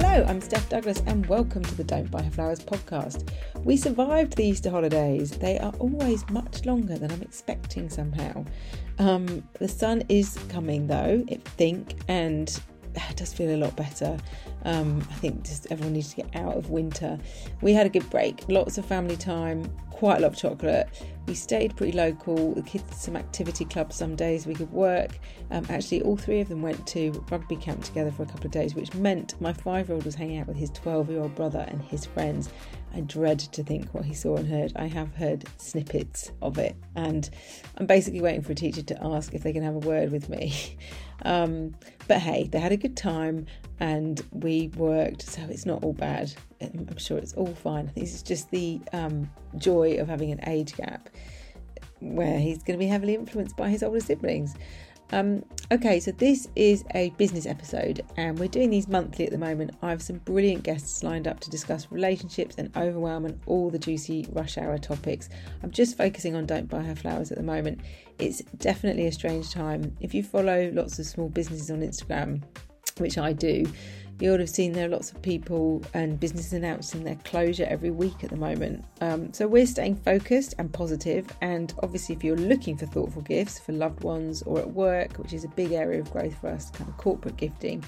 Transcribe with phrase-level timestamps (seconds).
[0.00, 3.28] Hello, I'm Steph Douglas, and welcome to the Don't Buy Her Flowers podcast.
[3.64, 5.32] We survived the Easter holidays.
[5.32, 8.44] They are always much longer than I'm expecting somehow.
[9.00, 12.60] Um, the sun is coming though, I think, and
[13.16, 14.18] does feel a lot better.
[14.64, 17.18] Um, I think just everyone needs to get out of winter.
[17.62, 20.88] We had a good break, lots of family time, quite a lot of chocolate.
[21.26, 22.54] We stayed pretty local.
[22.54, 25.18] The kids did some activity clubs some days we could work.
[25.50, 28.52] Um, actually, all three of them went to rugby camp together for a couple of
[28.52, 31.34] days, which meant my five year old was hanging out with his 12 year old
[31.34, 32.48] brother and his friends.
[32.94, 34.72] I dread to think what he saw and heard.
[34.76, 37.28] I have heard snippets of it, and
[37.76, 40.28] I'm basically waiting for a teacher to ask if they can have a word with
[40.28, 40.54] me.
[41.24, 41.74] Um,
[42.06, 43.46] but hey, they had a good time
[43.80, 46.32] and we worked, so it's not all bad.
[46.60, 47.86] I'm sure it's all fine.
[47.86, 51.08] I think it's just the um, joy of having an age gap
[52.00, 54.54] where he's going to be heavily influenced by his older siblings.
[55.10, 59.38] Um, okay, so this is a business episode, and we're doing these monthly at the
[59.38, 59.70] moment.
[59.80, 63.78] I have some brilliant guests lined up to discuss relationships and overwhelm and all the
[63.78, 65.30] juicy rush hour topics.
[65.62, 67.80] I'm just focusing on Don't Buy Her Flowers at the moment.
[68.18, 69.96] It's definitely a strange time.
[70.00, 72.42] If you follow lots of small businesses on Instagram,
[72.98, 73.64] which I do,
[74.20, 77.90] you would have seen there are lots of people and businesses announcing their closure every
[77.90, 78.84] week at the moment.
[79.00, 81.26] Um, so we're staying focused and positive.
[81.40, 85.32] and obviously, if you're looking for thoughtful gifts for loved ones or at work, which
[85.32, 87.84] is a big area of growth for us, kind of corporate gifting,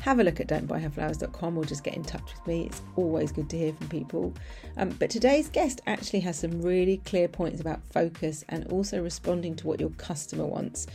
[0.00, 2.66] have a look at don'tbuyherflowers.com or just get in touch with me.
[2.66, 4.32] It's always good to hear from people.
[4.76, 9.54] Um, but today's guest actually has some really clear points about focus and also responding
[9.56, 10.86] to what your customer wants.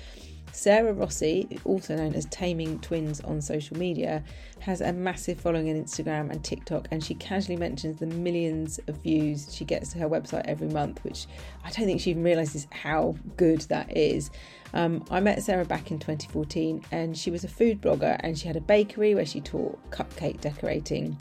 [0.55, 4.23] Sarah Rossi, also known as Taming Twins on social media,
[4.59, 8.95] has a massive following on Instagram and TikTok, and she casually mentions the millions of
[9.03, 11.27] views she gets to her website every month, which
[11.63, 14.31] I don't think she even realizes how good that is.
[14.73, 18.47] Um, I met Sarah back in 2014, and she was a food blogger, and she
[18.47, 21.17] had a bakery where she taught cupcake decorating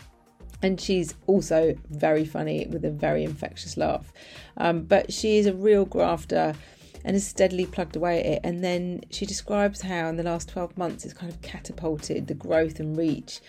[0.62, 4.11] and she's also very funny with a very infectious laugh.
[4.57, 6.55] Um, but she is a real grafter
[7.04, 8.41] and has steadily plugged away at it.
[8.44, 12.34] And then she describes how in the last 12 months it's kind of catapulted the
[12.34, 13.41] growth and reach.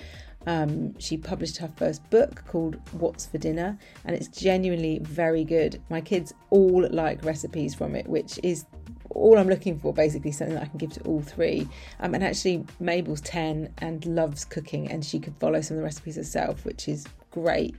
[0.48, 5.82] Um, she published her first book called What's for Dinner, and it's genuinely very good.
[5.90, 8.66] My kids all like recipes from it, which is
[9.10, 11.68] all I'm looking for basically something that I can give to all three.
[12.00, 15.86] Um, and actually, Mabel's 10 and loves cooking, and she could follow some of the
[15.86, 17.76] recipes herself, which is great.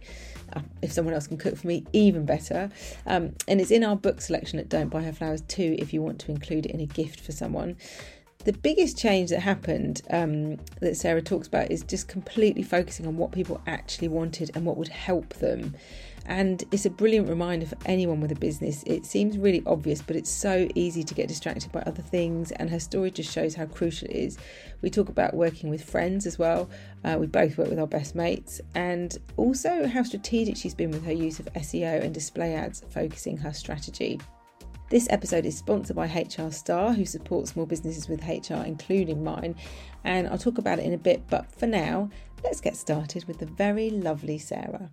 [0.53, 2.71] Uh, if someone else can cook for me, even better.
[3.07, 6.03] Um, and it's in our book selection at Don't Buy Her Flowers too, if you
[6.03, 7.77] want to include it in a gift for someone.
[8.45, 13.17] The biggest change that happened um, that Sarah talks about is just completely focusing on
[13.17, 15.75] what people actually wanted and what would help them.
[16.26, 18.82] And it's a brilliant reminder for anyone with a business.
[18.84, 22.50] It seems really obvious, but it's so easy to get distracted by other things.
[22.53, 24.38] And her story just shows how crucial it is.
[24.82, 26.69] We talk about working with friends as well.
[27.04, 31.04] Uh, we both work with our best mates, and also how strategic she's been with
[31.04, 34.20] her use of SEO and display ads, focusing her strategy.
[34.88, 39.56] This episode is sponsored by HR Star, who supports small businesses with HR, including mine,
[40.04, 41.26] and I'll talk about it in a bit.
[41.28, 42.09] But for now,
[42.44, 44.91] let's get started with the very lovely Sarah.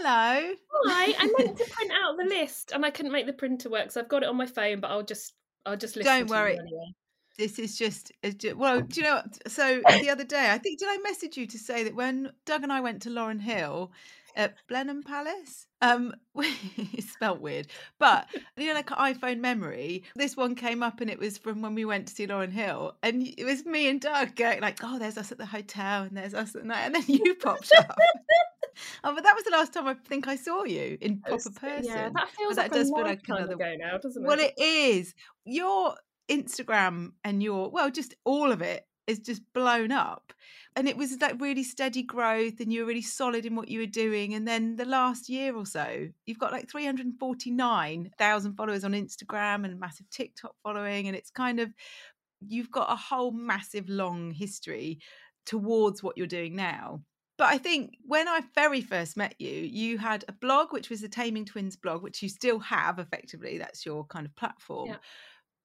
[0.00, 0.54] Hello.
[0.86, 1.14] Hi.
[1.18, 4.00] I meant to print out the list and I couldn't make the printer work, so
[4.00, 4.80] I've got it on my phone.
[4.80, 5.34] But I'll just,
[5.66, 6.12] I'll just listen.
[6.12, 6.58] Don't worry.
[6.58, 6.94] Anyway.
[7.36, 8.78] This is just, uh, just, well.
[8.78, 8.80] Oh.
[8.82, 9.22] Do you know?
[9.48, 12.62] So the other day, I think did I message you to say that when Doug
[12.62, 13.92] and I went to Lauryn Hill
[14.38, 17.66] at Blenheim Palace, um, it's spelt weird,
[17.98, 18.26] but
[18.56, 20.04] you know, like iPhone memory.
[20.16, 22.96] This one came up, and it was from when we went to see Lauryn Hill,
[23.02, 26.16] and it was me and Doug going like, "Oh, there's us at the hotel, and
[26.16, 27.98] there's us at night," and then you popped up.
[29.02, 31.84] Oh, but that was the last time I think I saw you in proper person.
[31.84, 34.26] Yeah, that feels that like does a feel like another- ago now, doesn't it?
[34.26, 35.14] Well, it is.
[35.44, 35.96] Your
[36.28, 40.32] Instagram and your well, just all of it is just blown up.
[40.76, 43.80] And it was like really steady growth, and you were really solid in what you
[43.80, 44.34] were doing.
[44.34, 49.80] And then the last year or so, you've got like 349,000 followers on Instagram and
[49.80, 51.08] massive TikTok following.
[51.08, 51.74] And it's kind of,
[52.46, 55.00] you've got a whole massive long history
[55.46, 57.00] towards what you're doing now.
[57.38, 61.00] But I think when I very first met you, you had a blog, which was
[61.00, 63.58] the Taming Twins blog, which you still have effectively.
[63.58, 64.90] That's your kind of platform.
[64.90, 64.96] Yeah.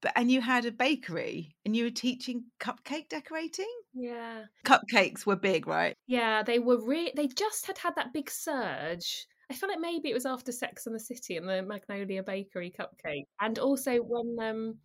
[0.03, 3.73] But and you had a bakery and you were teaching cupcake decorating.
[3.95, 5.95] yeah, Cupcakes were big, right?
[6.05, 6.43] yeah.
[6.43, 9.25] They were re- They just had had that big surge.
[9.49, 12.73] I feel like maybe it was after Sex and the City and the Magnolia Bakery
[12.77, 14.75] cupcake, and also when um,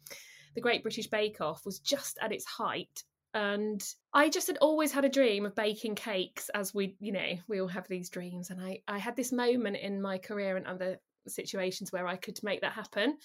[0.55, 3.03] the Great British Bake Off was just at its height.
[3.35, 3.83] And
[4.13, 7.61] I just had always had a dream of baking cakes, as we, you know, we
[7.61, 8.51] all have these dreams.
[8.51, 12.39] And I, I had this moment in my career and other situations where I could
[12.43, 13.19] make that happen.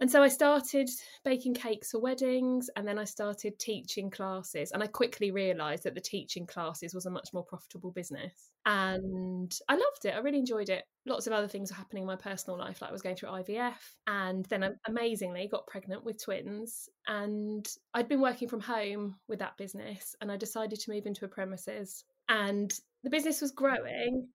[0.00, 0.88] And so I started
[1.24, 4.72] baking cakes for weddings and then I started teaching classes.
[4.72, 8.32] And I quickly realised that the teaching classes was a much more profitable business.
[8.64, 10.14] And I loved it.
[10.14, 10.84] I really enjoyed it.
[11.04, 13.28] Lots of other things were happening in my personal life, like I was going through
[13.28, 13.74] IVF.
[14.06, 16.88] And then I amazingly got pregnant with twins.
[17.06, 21.26] And I'd been working from home with that business and I decided to move into
[21.26, 22.04] a premises.
[22.30, 22.72] And
[23.04, 24.28] the business was growing.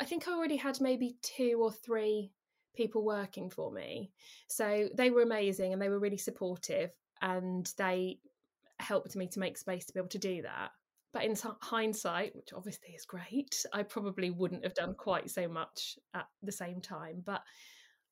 [0.00, 2.32] I think I already had maybe two or three
[2.76, 4.10] people working for me.
[4.48, 8.18] So they were amazing and they were really supportive and they
[8.78, 10.70] helped me to make space to be able to do that.
[11.12, 15.98] But in hindsight, which obviously is great, I probably wouldn't have done quite so much
[16.14, 17.22] at the same time.
[17.24, 17.42] But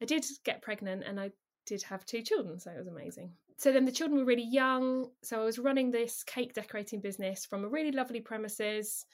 [0.02, 1.30] I did get pregnant and I
[1.66, 3.32] did have two children, so it was amazing.
[3.58, 5.10] So then the children were really young.
[5.22, 9.06] So I was running this cake decorating business from a really lovely premises.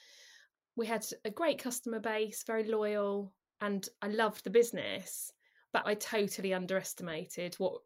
[0.75, 3.31] We had a great customer base, very loyal,
[3.63, 5.33] and I loved the business
[5.73, 7.81] but I totally underestimated what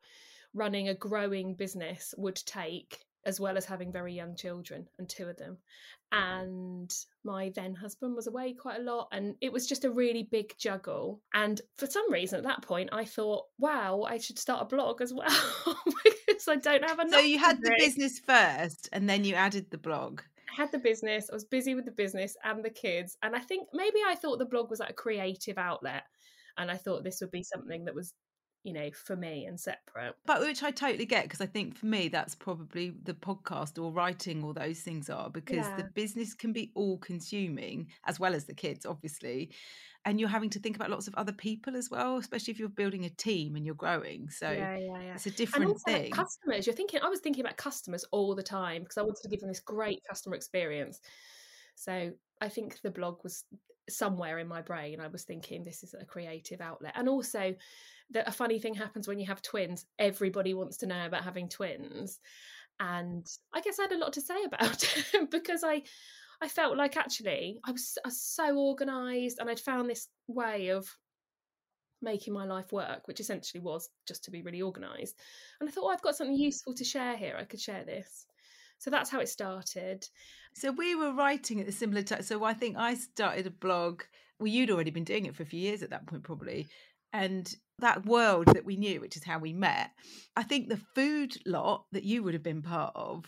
[0.54, 5.28] running a growing business would take, as well as having very young children and two
[5.28, 5.58] of them.
[6.14, 6.24] Mm-hmm.
[6.24, 10.24] And my then husband was away quite a lot, and it was just a really
[10.24, 11.22] big juggle.
[11.34, 15.02] And for some reason, at that point, I thought, wow, I should start a blog
[15.02, 15.78] as well
[16.28, 17.20] because I don't have enough.
[17.20, 20.22] So you had the business first, and then you added the blog
[20.58, 23.16] had the business, I was busy with the business and the kids.
[23.22, 26.04] And I think maybe I thought the blog was like a creative outlet
[26.58, 28.14] and I thought this would be something that was
[28.64, 31.86] you know for me and separate but which i totally get because i think for
[31.86, 35.76] me that's probably the podcast or writing or those things are because yeah.
[35.78, 39.52] the business can be all consuming as well as the kids obviously
[40.08, 42.70] and you're having to think about lots of other people as well especially if you're
[42.70, 45.14] building a team and you're growing so yeah, yeah, yeah.
[45.14, 48.82] it's a different thing customers you're thinking i was thinking about customers all the time
[48.82, 51.00] because i wanted to give them this great customer experience
[51.78, 52.12] so
[52.42, 53.44] I think the blog was
[53.88, 55.00] somewhere in my brain.
[55.00, 56.94] I was thinking this is a creative outlet.
[56.96, 57.56] And also,
[58.12, 59.86] that a funny thing happens when you have twins.
[60.00, 62.20] Everybody wants to know about having twins.
[62.80, 64.84] And I guess I had a lot to say about
[65.14, 65.84] it because I
[66.42, 70.70] I felt like actually I was, I was so organized and I'd found this way
[70.70, 70.88] of
[72.02, 75.16] making my life work, which essentially was just to be really organized.
[75.60, 77.36] And I thought, oh, I've got something useful to share here.
[77.40, 78.26] I could share this.
[78.80, 80.06] So that's how it started.
[80.54, 82.22] So we were writing at a similar time.
[82.22, 84.04] So I think I started a blog.
[84.40, 86.68] Well, you'd already been doing it for a few years at that point, probably.
[87.14, 89.92] And that world that we knew, which is how we met,
[90.36, 93.26] I think the food lot that you would have been part of,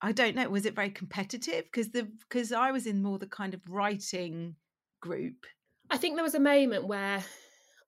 [0.00, 1.64] I don't know, was it very competitive?
[1.64, 4.54] Because the because I was in more the kind of writing
[5.00, 5.46] group.
[5.90, 7.24] I think there was a moment where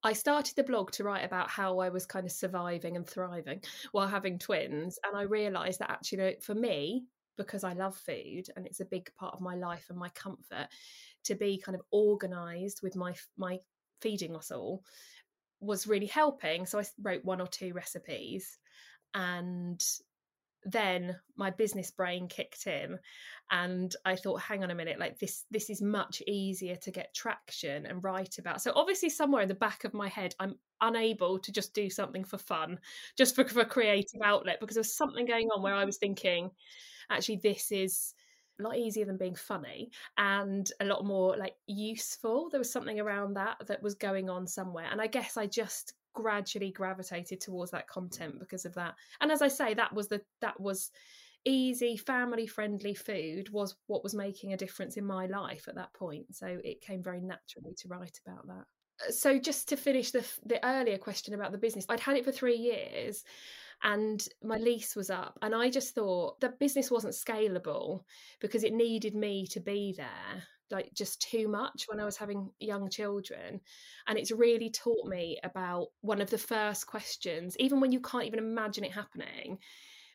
[0.03, 3.63] I started the blog to write about how I was kind of surviving and thriving
[3.93, 4.99] while having twins.
[5.07, 7.05] And I realized that actually, for me,
[7.37, 10.69] because I love food and it's a big part of my life and my comfort,
[11.25, 13.59] to be kind of organized with my my
[14.01, 14.83] feeding us all
[15.61, 16.67] was really helping.
[16.67, 18.59] So I wrote one or two recipes
[19.15, 19.83] and
[20.65, 22.99] then my business brain kicked in
[23.51, 27.15] and i thought hang on a minute like this this is much easier to get
[27.15, 28.61] traction and write about.
[28.61, 32.25] So obviously somewhere in the back of my head i'm unable to just do something
[32.25, 32.79] for fun
[33.17, 35.99] just for, for a creative outlet because there was something going on where i was
[35.99, 36.51] thinking
[37.11, 38.15] actually this is
[38.61, 42.51] a lot easier than being funny and a lot more like useful.
[42.51, 45.95] There was something around that that was going on somewhere and i guess i just
[46.15, 48.95] gradually gravitated towards that content because of that.
[49.21, 50.91] And as i say that was the that was
[51.45, 55.93] easy family friendly food was what was making a difference in my life at that
[55.95, 56.27] point.
[56.35, 58.65] So it came very naturally to write about that.
[59.07, 62.25] Uh, so just to finish the the earlier question about the business i'd had it
[62.25, 63.25] for 3 years
[63.83, 68.03] and my lease was up and i just thought the business wasn't scalable
[68.41, 72.51] because it needed me to be there like just too much when I was having
[72.59, 73.61] young children.
[74.07, 78.25] And it's really taught me about one of the first questions, even when you can't
[78.25, 79.59] even imagine it happening,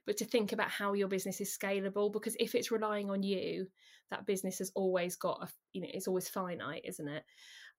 [0.06, 2.12] but to think about how your business is scalable.
[2.12, 3.68] Because if it's relying on you,
[4.12, 7.24] that business has always got a, you know, it's always finite, isn't it?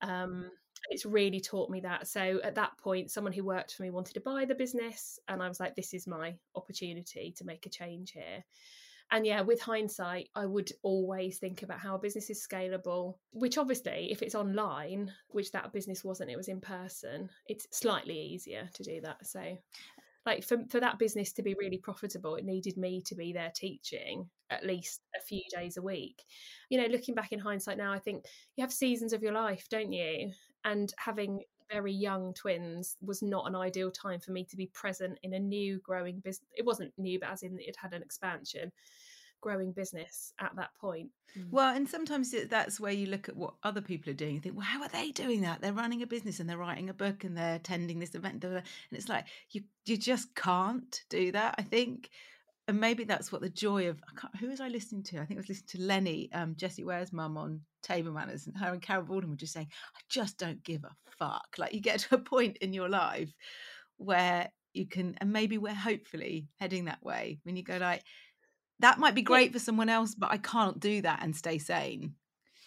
[0.02, 0.50] Um,
[0.90, 2.06] it's really taught me that.
[2.06, 5.42] So at that point, someone who worked for me wanted to buy the business, and
[5.42, 8.44] I was like, this is my opportunity to make a change here
[9.12, 13.58] and yeah with hindsight i would always think about how a business is scalable which
[13.58, 18.68] obviously if it's online which that business wasn't it was in person it's slightly easier
[18.74, 19.24] to do that.
[19.26, 19.56] So
[20.24, 23.52] like for, for that business to be really profitable it needed me to be there
[23.54, 26.24] teaching at least a few days a week.
[26.68, 28.24] You know looking back in hindsight now i think
[28.56, 30.32] you have seasons of your life don't you?
[30.64, 35.18] And having very young twins was not an ideal time for me to be present
[35.22, 36.48] in a new growing business.
[36.56, 38.72] It wasn't new, but as in it had an expansion,
[39.40, 41.10] growing business at that point.
[41.38, 41.50] Mm.
[41.50, 44.56] Well, and sometimes that's where you look at what other people are doing and think,
[44.56, 45.60] well, how are they doing that?
[45.60, 48.62] They're running a business and they're writing a book and they're attending this event, and
[48.90, 51.54] it's like you you just can't do that.
[51.58, 52.10] I think
[52.68, 54.00] and maybe that's what the joy of
[54.40, 55.18] who was I listening to?
[55.18, 58.56] I think I was listening to Lennie, um, Jessie Ware's mum on Table Manners, and
[58.56, 61.80] her and Carol Baldwin were just saying, "I just don't give a fuck." Like you
[61.80, 63.32] get to a point in your life
[63.98, 67.38] where you can, and maybe we're hopefully heading that way.
[67.44, 68.02] When you go like,
[68.80, 69.52] that might be great yeah.
[69.52, 72.14] for someone else, but I can't do that and stay sane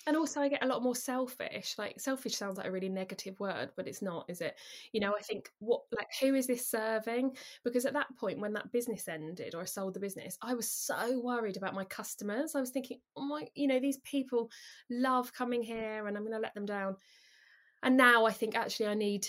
[0.10, 3.40] and also i get a lot more selfish like selfish sounds like a really negative
[3.40, 4.58] word but it's not is it?
[4.92, 7.38] You know i think what like who is this serving?
[7.64, 10.70] Because at that point when that business ended or i sold the business i was
[10.70, 12.56] so worried about my customers.
[12.56, 14.50] I was thinking oh my you know these people
[14.90, 16.96] love coming here and i'm going to let them down.
[17.84, 19.28] And now i think actually i need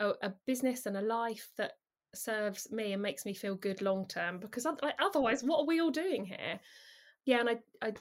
[0.00, 1.72] a, a business and a life that
[2.14, 5.80] serves me and makes me feel good long term because like, otherwise what are we
[5.80, 6.58] all doing here?
[7.24, 7.92] Yeah and i i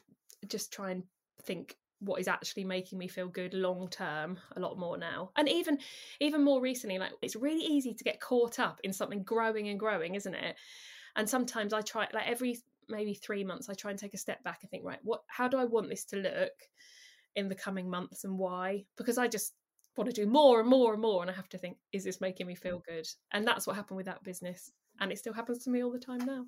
[0.48, 1.04] just try and
[1.44, 1.76] think
[2.06, 5.32] what is actually making me feel good long term a lot more now.
[5.36, 5.80] And even
[6.20, 9.80] even more recently like it's really easy to get caught up in something growing and
[9.80, 10.56] growing isn't it?
[11.16, 12.58] And sometimes i try like every
[12.88, 15.48] maybe 3 months i try and take a step back and think right what how
[15.48, 16.54] do i want this to look
[17.36, 18.86] in the coming months and why?
[18.98, 19.54] Because i just
[19.98, 22.22] want to do more and more and more and i have to think is this
[22.22, 23.08] making me feel good?
[23.32, 26.00] And that's what happened with that business and it still happens to me all the
[26.00, 26.46] time now.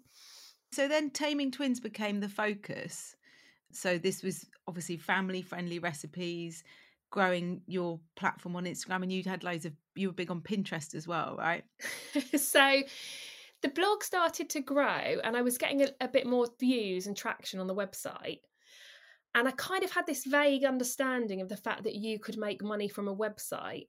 [0.72, 3.16] So then taming twins became the focus
[3.72, 6.64] so this was obviously family friendly recipes,
[7.10, 10.96] growing your platform on Instagram, and you had loads of you were big on Pinterest
[10.96, 11.64] as well, right?
[12.38, 12.82] so
[13.62, 17.16] the blog started to grow, and I was getting a, a bit more views and
[17.16, 18.40] traction on the website.
[19.38, 22.64] And I kind of had this vague understanding of the fact that you could make
[22.64, 23.88] money from a website.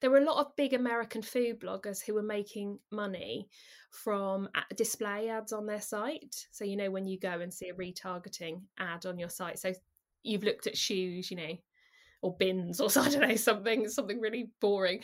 [0.00, 3.46] There were a lot of big American food bloggers who were making money
[3.90, 6.46] from display ads on their site.
[6.50, 9.74] So, you know, when you go and see a retargeting ad on your site, so
[10.22, 11.58] you've looked at shoes, you know,
[12.22, 15.02] or bins or I don't know something something really boring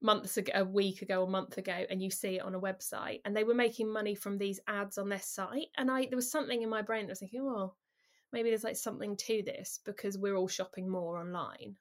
[0.00, 3.22] months ago a week ago a month ago and you see it on a website
[3.24, 6.30] and they were making money from these ads on their site and I there was
[6.30, 7.74] something in my brain that was thinking oh
[8.32, 11.76] maybe there's like something to this because we're all shopping more online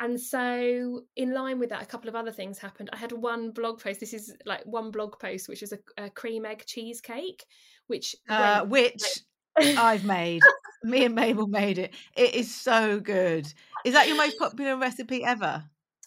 [0.00, 2.88] and so, in line with that, a couple of other things happened.
[2.92, 3.98] I had one blog post.
[3.98, 7.44] This is like one blog post, which is a, a cream egg cheesecake,
[7.88, 9.02] which uh, went, which
[9.58, 9.76] like...
[9.76, 10.42] I've made.
[10.84, 11.94] Me and Mabel made it.
[12.16, 13.52] It is so good.
[13.84, 15.64] Is that your most popular recipe ever?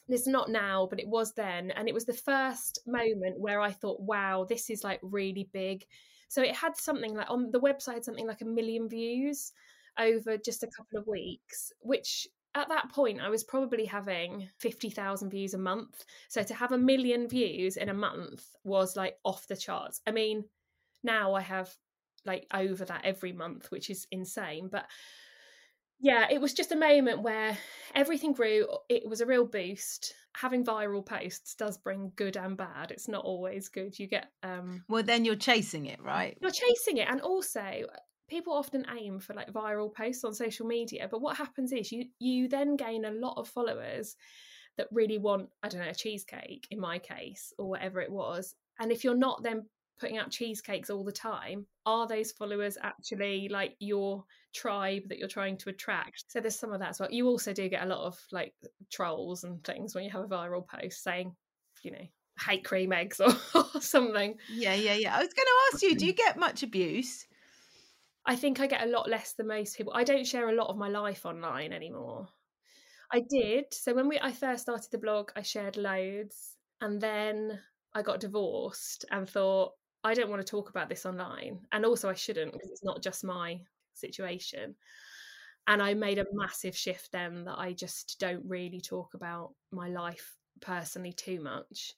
[0.07, 3.71] It's not now, but it was then, and it was the first moment where I
[3.71, 5.85] thought, "Wow, this is like really big."
[6.31, 9.51] So it had something like on the website, something like a million views
[9.99, 15.29] over just a couple of weeks, which at that point, I was probably having 50,000
[15.29, 16.05] views a month.
[16.29, 19.99] So to have a million views in a month was like off the charts.
[20.07, 20.45] I mean,
[21.03, 21.69] now I have
[22.23, 24.69] like over that every month, which is insane.
[24.71, 24.85] But
[26.01, 27.57] yeah, it was just a moment where
[27.95, 28.67] everything grew.
[28.89, 30.13] It was a real boost.
[30.35, 32.91] Having viral posts does bring good and bad.
[32.91, 33.97] It's not always good.
[33.99, 36.37] You get um Well, then you're chasing it, right?
[36.41, 37.85] You're chasing it and also
[38.31, 42.05] people often aim for like viral posts on social media but what happens is you
[42.17, 44.15] you then gain a lot of followers
[44.77, 48.55] that really want i don't know a cheesecake in my case or whatever it was
[48.79, 49.65] and if you're not then
[49.99, 55.27] putting out cheesecakes all the time are those followers actually like your tribe that you're
[55.27, 57.87] trying to attract so there's some of that as well you also do get a
[57.87, 58.53] lot of like
[58.91, 61.35] trolls and things when you have a viral post saying
[61.83, 62.07] you know
[62.47, 65.95] hate cream eggs or, or something yeah yeah yeah i was going to ask you
[65.95, 67.25] do you get much abuse
[68.25, 69.93] I think I get a lot less than most people.
[69.95, 72.27] I don't share a lot of my life online anymore.
[73.11, 73.65] I did.
[73.71, 77.59] So when we I first started the blog, I shared loads, and then
[77.93, 82.09] I got divorced and thought I don't want to talk about this online, and also
[82.09, 82.71] I shouldn't because mm.
[82.71, 83.61] it's not just my
[83.93, 84.75] situation.
[85.67, 89.89] And I made a massive shift then that I just don't really talk about my
[89.89, 91.93] life personally too much.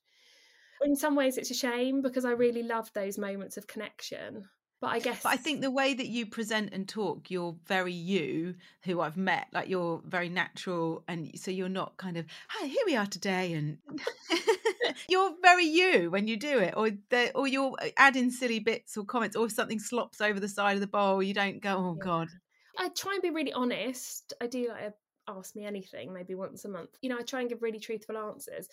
[0.84, 4.50] In some ways, it's a shame because I really love those moments of connection
[4.84, 7.94] but I guess But I think the way that you present and talk, you're very
[7.94, 9.48] you who I've met.
[9.54, 13.54] Like you're very natural and so you're not kind of, hi, here we are today
[13.54, 13.78] and
[15.10, 16.74] you're very you when you do it.
[16.76, 16.90] Or
[17.36, 20.76] or you're uh, adding silly bits or comments or if something slops over the side
[20.76, 21.94] of the bowl, you don't go, Oh.
[21.96, 22.30] God.
[22.78, 24.34] I try and be really honest.
[24.42, 24.94] I do like
[25.28, 26.98] ask me anything maybe once a month.
[27.02, 28.68] You know, I try and give really truthful answers.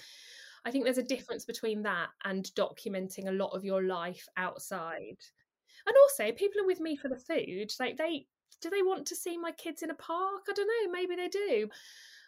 [0.64, 5.18] I think there's a difference between that and documenting a lot of your life outside
[5.86, 8.26] and also people are with me for the food like they
[8.60, 11.28] do they want to see my kids in a park i don't know maybe they
[11.28, 11.68] do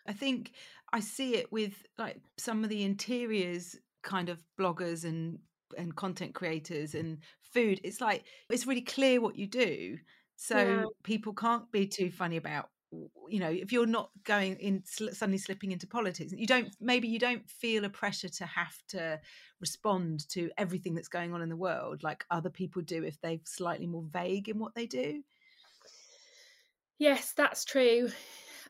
[0.06, 0.52] i think
[0.92, 5.38] i see it with like some of the interiors kind of bloggers and
[5.78, 9.98] and content creators and food it's like it's really clear what you do
[10.36, 10.86] So Yeah.
[11.04, 12.70] people can't be too funny about
[13.28, 17.18] you know if you're not going in suddenly slipping into politics you don't maybe you
[17.18, 19.18] don't feel a pressure to have to
[19.60, 23.38] respond to everything that's going on in the world like other people do if they're
[23.46, 25.22] slightly more vague in what they do
[26.98, 28.10] Yes, that's true.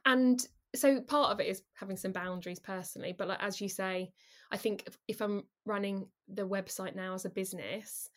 [0.04, 4.12] And so part of it is having some boundaries personally, but like as you say,
[4.50, 8.08] I think if, if I'm running the website now as a business,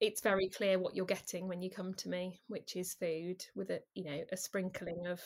[0.00, 3.70] it's very clear what you're getting when you come to me, which is food with
[3.70, 5.20] a you know a sprinkling of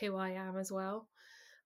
[0.00, 1.08] who I am as well.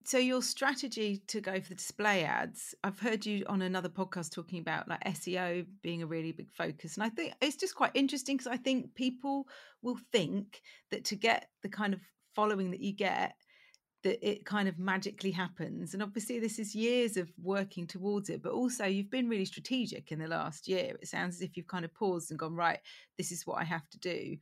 [0.05, 4.33] so your strategy to go for the display ads i've heard you on another podcast
[4.33, 7.91] talking about like seo being a really big focus and i think it's just quite
[7.95, 9.47] interesting because i think people
[9.83, 12.01] will think that to get the kind of
[12.35, 13.35] following that you get
[14.07, 18.41] that it kind of magically happens and obviously this is years of working towards it
[18.41, 21.67] but also you've been really strategic in the last year it sounds as if you've
[21.67, 22.79] kind of paused and gone right
[23.19, 24.37] this is what i have to do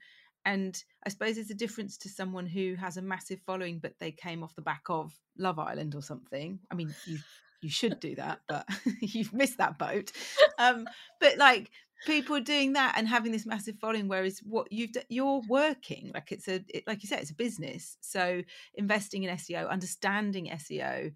[0.45, 4.13] and I suppose there's a difference to someone who has a massive following, but they
[4.13, 6.59] came off the back of Love Island or something.
[6.71, 7.19] I mean, you
[7.63, 8.69] you should do that, but
[9.01, 10.13] you've missed that boat.
[10.59, 10.87] Um,
[11.19, 11.71] but like
[12.07, 16.33] people doing that and having this massive following, whereas what you've d- you're working like
[16.33, 17.97] it's a it, like you said, it's a business.
[18.01, 18.43] So
[18.75, 21.13] investing in SEO, understanding SEO,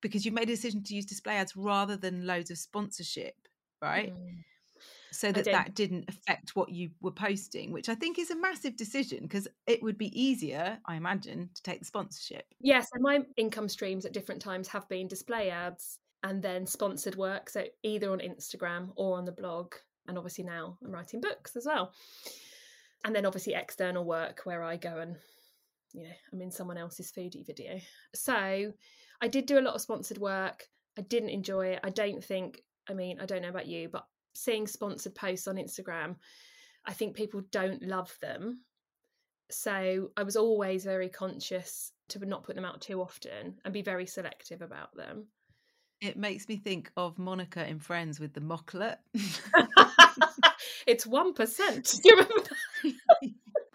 [0.00, 3.34] because you've made a decision to use display ads rather than loads of sponsorship,
[3.82, 4.12] right?
[4.12, 4.44] Mm.
[5.12, 8.76] so that that didn't affect what you were posting which i think is a massive
[8.76, 13.20] decision because it would be easier i imagine to take the sponsorship Yes, and my
[13.38, 17.48] income streams at different times have been display ads and then sponsored work.
[17.48, 19.74] So either on Instagram or on the blog.
[20.10, 21.92] And obviously now I'm writing books as well.
[23.04, 25.16] And then obviously external work where I go and,
[25.92, 27.78] you know, I'm in someone else's foodie video.
[28.14, 28.72] So
[29.22, 30.64] I did do a lot of sponsored work.
[30.98, 31.80] I didn't enjoy it.
[31.84, 35.54] I don't think, I mean, I don't know about you, but seeing sponsored posts on
[35.54, 36.16] Instagram,
[36.84, 38.62] I think people don't love them.
[39.50, 43.82] So I was always very conscious to not put them out too often and be
[43.82, 45.28] very selective about them.
[46.00, 48.96] it makes me think of monica in friends with the mockolate
[50.86, 51.98] it's one percent.
[52.02, 52.48] Do you remember?
[52.82, 53.32] That?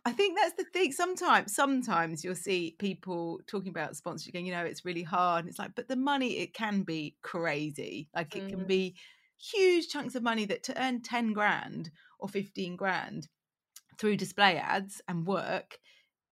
[0.08, 0.92] I think that's the thing.
[0.92, 5.40] Sometimes, sometimes you'll see people talking about sponsorship, going, you know, it's really hard.
[5.46, 8.08] And it's like, but the money, it can be crazy.
[8.16, 8.68] Like it can Mm.
[8.68, 8.96] be
[9.38, 13.28] huge chunks of money that to earn 10 grand or 15 grand
[13.98, 15.80] through display ads and work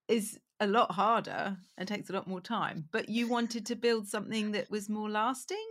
[0.08, 2.88] is a lot harder and takes a lot more time.
[2.91, 5.65] But you wanted to build something that was more lasting.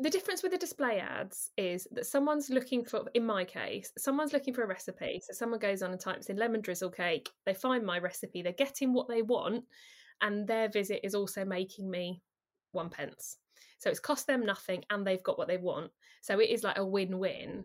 [0.00, 4.32] The difference with the display ads is that someone's looking for, in my case, someone's
[4.32, 5.22] looking for a recipe.
[5.24, 7.30] So someone goes on and types in lemon drizzle cake.
[7.46, 8.42] They find my recipe.
[8.42, 9.64] They're getting what they want,
[10.20, 12.20] and their visit is also making me
[12.72, 13.38] one pence.
[13.78, 15.92] So it's cost them nothing, and they've got what they want.
[16.22, 17.64] So it is like a win-win.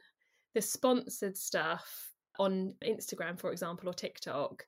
[0.54, 4.66] The sponsored stuff on Instagram, for example, or TikTok,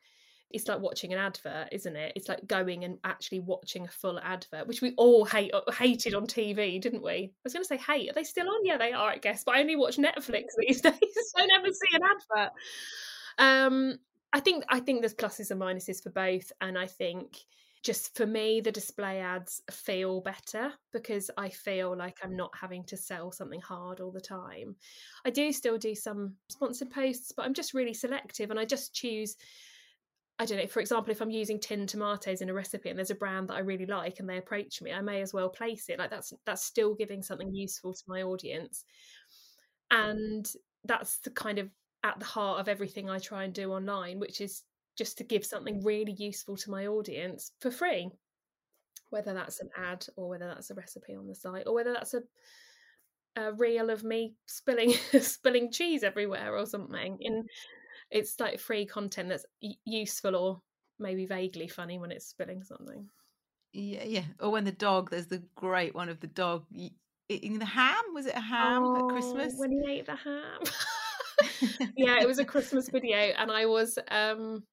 [0.54, 2.14] it's like watching an advert, isn't it?
[2.16, 6.28] It's like going and actually watching a full advert, which we all hate hated on
[6.28, 7.12] TV, didn't we?
[7.12, 8.10] I was going to say hate.
[8.10, 8.66] Are they still on?
[8.66, 9.44] Yeah, they are, I guess.
[9.44, 10.94] But I only watch Netflix these days.
[11.38, 12.54] I never see an advert.
[13.38, 14.00] Um,
[14.34, 17.38] I think I think there's pluses and minuses for both, and I think
[17.84, 22.84] just for me the display ads feel better because I feel like I'm not having
[22.86, 24.76] to sell something hard all the time.
[25.26, 28.94] I do still do some sponsored posts, but I'm just really selective and I just
[28.94, 29.36] choose
[30.42, 33.12] I don't know, for example, if I'm using tinned tomatoes in a recipe and there's
[33.12, 35.88] a brand that I really like and they approach me, I may as well place
[35.88, 36.00] it.
[36.00, 38.84] Like that's that's still giving something useful to my audience.
[39.92, 40.52] And
[40.84, 41.70] that's the kind of
[42.04, 44.64] at the heart of everything I try and do online, which is
[44.98, 48.10] just to give something really useful to my audience for free.
[49.12, 52.16] Whether that's an ad or whether that's a recipe on the site or whether that's
[52.16, 52.22] a
[53.36, 57.46] a reel of me spilling spilling cheese everywhere or something in
[58.12, 59.46] it's like free content that's
[59.86, 60.62] useful or
[61.00, 63.08] maybe vaguely funny when it's spilling something.
[63.74, 64.24] Yeah, yeah.
[64.40, 66.66] Or when the dog, there's the great one of the dog
[67.30, 68.04] eating the ham.
[68.14, 69.54] Was it a ham at Christmas?
[69.56, 70.60] Oh, when he ate the ham.
[71.98, 74.64] yeah, it was a Christmas video, and I was um,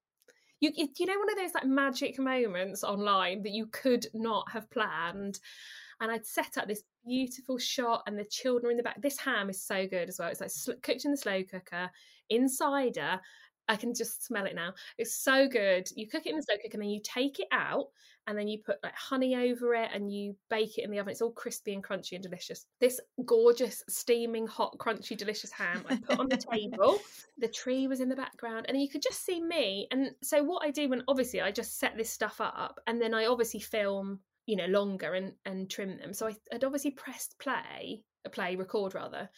[0.59, 4.69] you you know one of those like magic moments online that you could not have
[4.69, 5.39] planned.
[6.01, 9.01] And I'd set up this beautiful shot, and the children in the back.
[9.01, 10.29] This ham is so good as well.
[10.29, 11.89] It's like sl- cooked in the slow cooker
[12.29, 13.19] in cider.
[13.67, 14.73] I can just smell it now.
[14.97, 15.87] It's so good.
[15.95, 17.87] You cook it in the slow cooker, and then you take it out,
[18.25, 21.11] and then you put like honey over it, and you bake it in the oven.
[21.11, 22.65] It's all crispy and crunchy and delicious.
[22.79, 26.97] This gorgeous, steaming, hot, crunchy, delicious ham I put on the table.
[27.37, 29.87] The tree was in the background, and you could just see me.
[29.91, 33.13] And so what I do when obviously I just set this stuff up, and then
[33.13, 37.37] I obviously film you know longer and and trim them so I, i'd obviously pressed
[37.39, 39.29] play a play record rather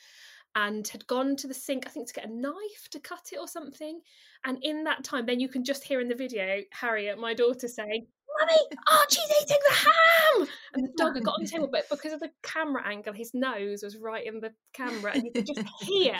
[0.55, 3.39] and had gone to the sink, I think, to get a knife to cut it
[3.39, 4.01] or something.
[4.43, 7.67] And in that time, then you can just hear in the video Harriet, my daughter,
[7.67, 8.07] saying,
[8.41, 10.47] Mummy, Archie's eating the ham!
[10.73, 13.33] And the dog had got on the table, but because of the camera angle, his
[13.33, 16.15] nose was right in the camera, and you could just hear,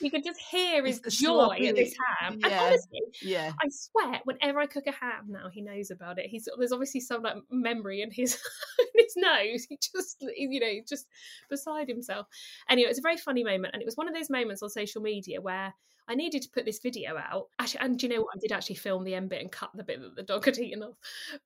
[0.00, 2.38] you could just hear his joy at this ham.
[2.40, 2.46] Yeah.
[2.46, 3.52] And honestly, yeah.
[3.60, 6.26] I swear, whenever I cook a ham now, he knows about it.
[6.26, 8.34] He's there's obviously some like memory in his
[8.78, 9.66] in his nose.
[9.68, 11.06] He just, you know, just
[11.50, 12.26] beside himself.
[12.68, 14.70] Anyway, it was a very funny moment, and it was one of those moments on
[14.70, 15.74] social media where
[16.08, 17.48] I needed to put this video out.
[17.58, 18.36] Actually, and do you know what?
[18.36, 20.58] I did actually film the end bit and cut the bit that the dog had
[20.58, 20.96] eaten off.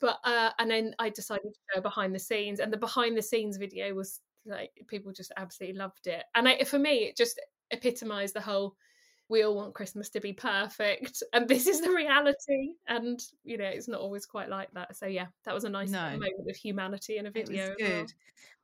[0.00, 3.22] But uh, and then I decided to go behind the scenes, and the behind the
[3.22, 6.24] scenes video was like people just absolutely loved it.
[6.34, 8.76] And I, for me, it just epitomised the whole.
[9.28, 12.74] We all want Christmas to be perfect, and this is the reality.
[12.88, 14.96] And you know, it's not always quite like that.
[14.96, 16.10] So yeah, that was a nice no.
[16.10, 17.74] moment of humanity in a video.
[17.78, 17.88] good.
[17.88, 18.06] Well.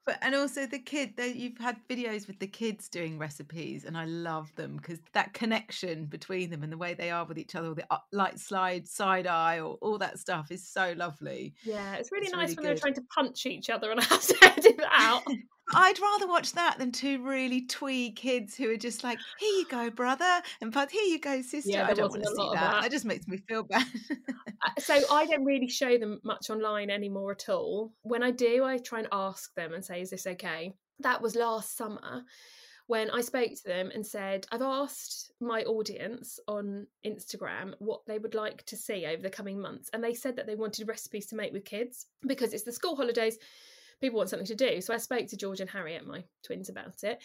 [0.07, 3.99] But and also the kid that you've had videos with the kids doing recipes, and
[3.99, 7.57] I love them because that connection between them and the way they are with each
[7.57, 11.55] other, the uh, light slide, side eye, or all that stuff is so lovely.
[11.64, 12.69] Yeah, it's really it's nice really when good.
[12.69, 15.23] they're trying to punch each other, and I have to edit that out.
[15.74, 19.66] I'd rather watch that than two really twee kids who are just like, "Here you
[19.68, 22.83] go, brother," and "But here you go, sister." Yeah, I don't want to see that.
[22.83, 22.90] that.
[22.90, 23.87] Just makes me feel bad.
[24.64, 27.92] Uh, so I don't really show them much online anymore at all.
[28.02, 31.37] When I do, I try and ask them and say, "Is this okay?" That was
[31.37, 32.24] last summer
[32.87, 38.18] when I spoke to them and said, I've asked my audience on Instagram what they
[38.18, 39.90] would like to see over the coming months.
[39.92, 42.94] And they said that they wanted recipes to make with kids because it's the school
[42.94, 43.38] holidays
[44.00, 44.80] people want something to do.
[44.80, 47.22] So I spoke to George and Harriet, my twins, about it.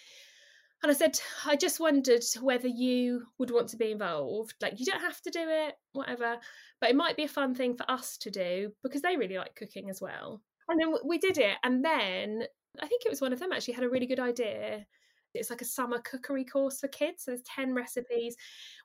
[0.83, 4.55] And I said, I just wondered whether you would want to be involved.
[4.61, 6.37] Like, you don't have to do it, whatever,
[6.79, 9.55] but it might be a fun thing for us to do because they really like
[9.55, 10.41] cooking as well.
[10.69, 11.57] And then we did it.
[11.63, 12.43] And then
[12.81, 14.87] I think it was one of them actually had a really good idea.
[15.33, 17.23] It's like a summer cookery course for kids.
[17.23, 18.35] So there's 10 recipes.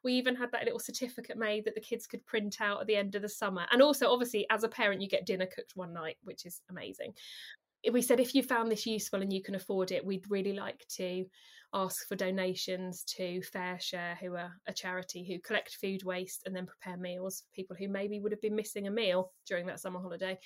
[0.04, 2.96] We even had that little certificate made that the kids could print out at the
[2.96, 3.66] end of the summer.
[3.72, 7.14] And also, obviously, as a parent, you get dinner cooked one night, which is amazing
[7.92, 10.84] we said if you found this useful and you can afford it, we'd really like
[10.96, 11.24] to
[11.74, 16.66] ask for donations to FareShare, who are a charity who collect food waste and then
[16.66, 20.00] prepare meals for people who maybe would have been missing a meal during that summer
[20.00, 20.38] holiday.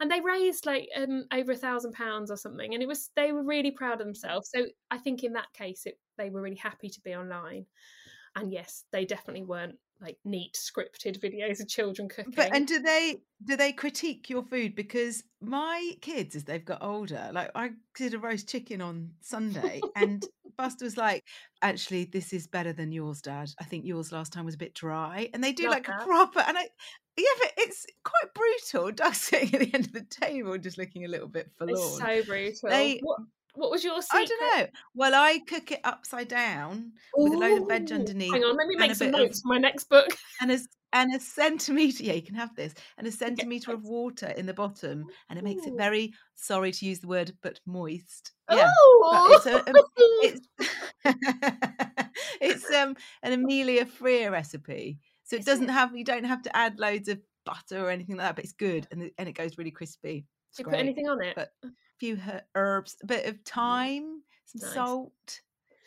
[0.00, 3.32] And they raised like um, over a thousand pounds or something, and it was they
[3.32, 4.50] were really proud of themselves.
[4.54, 7.64] So I think in that case, it, they were really happy to be online.
[8.34, 12.32] And yes, they definitely weren't like neat scripted videos of children cooking.
[12.34, 14.74] But and do they do they critique your food?
[14.74, 19.80] Because my kids, as they've got older, like I did a roast chicken on Sunday,
[19.94, 20.24] and
[20.56, 21.24] Buster was like,
[21.62, 23.50] "Actually, this is better than yours, Dad.
[23.60, 26.02] I think yours last time was a bit dry." And they do Not like that.
[26.02, 26.68] a proper, and I.
[27.18, 28.92] Yeah, but it's quite brutal.
[28.94, 31.78] Doug's sitting at the end of the table, just looking a little bit forlorn.
[31.78, 32.68] It's so brutal.
[32.68, 33.20] They, what,
[33.56, 34.22] what was your secret?
[34.22, 34.66] I don't know.
[34.94, 37.24] Well, I cook it upside down Ooh.
[37.24, 38.32] with a load of veg underneath.
[38.32, 40.08] Hang on, let me make some notes of, for my next book.
[40.40, 40.58] And a,
[40.92, 44.54] and a centimetre, yeah, you can have this, and a centimetre of water in the
[44.54, 45.06] bottom.
[45.28, 48.32] And it makes it very, sorry to use the word, but moist.
[48.50, 48.70] Yeah.
[48.70, 49.28] Oh.
[49.32, 49.62] It's, a,
[51.04, 54.98] it's, it's um, an Amelia Freer recipe.
[55.24, 55.72] So it Is doesn't it?
[55.72, 58.52] have, you don't have to add loads of butter or anything like that, but it's
[58.52, 60.24] good and, and it goes really crispy.
[60.50, 60.72] It's Do you great.
[60.72, 61.34] put anything on it?
[61.34, 61.50] But,
[61.98, 62.18] few
[62.54, 64.74] herbs, a bit of thyme, some nice.
[64.74, 65.40] salt,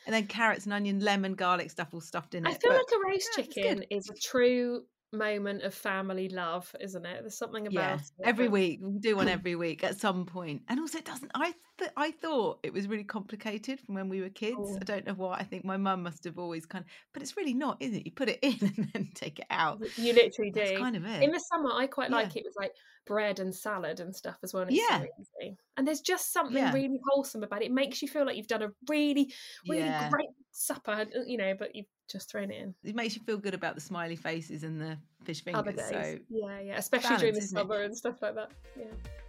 [0.05, 2.49] and then carrots and onion, lemon, garlic stuff all stuffed in it.
[2.49, 6.73] I feel but, like a roast yeah, chicken is a true moment of family love,
[6.79, 7.21] isn't it?
[7.21, 8.79] There's something about yeah, every week.
[8.81, 11.31] We do one every week at some point, and also it doesn't.
[11.33, 14.57] I th- I thought it was really complicated from when we were kids.
[14.59, 14.77] Oh.
[14.79, 15.37] I don't know why.
[15.37, 18.05] I think my mum must have always kind of, but it's really not, is it?
[18.05, 19.81] You put it in and then take it out.
[19.97, 20.59] You literally do.
[20.59, 21.23] That's kind of it.
[21.23, 22.17] In the summer, I quite yeah.
[22.17, 22.73] like it with like
[23.05, 24.63] bread and salad and stuff as well.
[24.63, 25.01] And yeah.
[25.19, 26.73] So and there's just something yeah.
[26.73, 27.65] really wholesome about it.
[27.67, 29.33] It makes you feel like you've done a really,
[29.67, 32.75] really great supper, uh, you know, but you've just thrown it in.
[32.83, 35.75] It makes you feel good about the smiley faces and the fish fingers.
[35.77, 38.51] So yeah, yeah, especially balance, during the summer and stuff like that.
[38.77, 38.85] Yeah.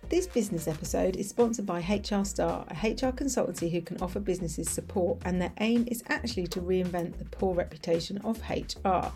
[0.08, 4.68] This business episode is sponsored by HR Star, a HR consultancy who can offer businesses
[4.68, 9.12] support, and their aim is actually to reinvent the poor reputation of HR.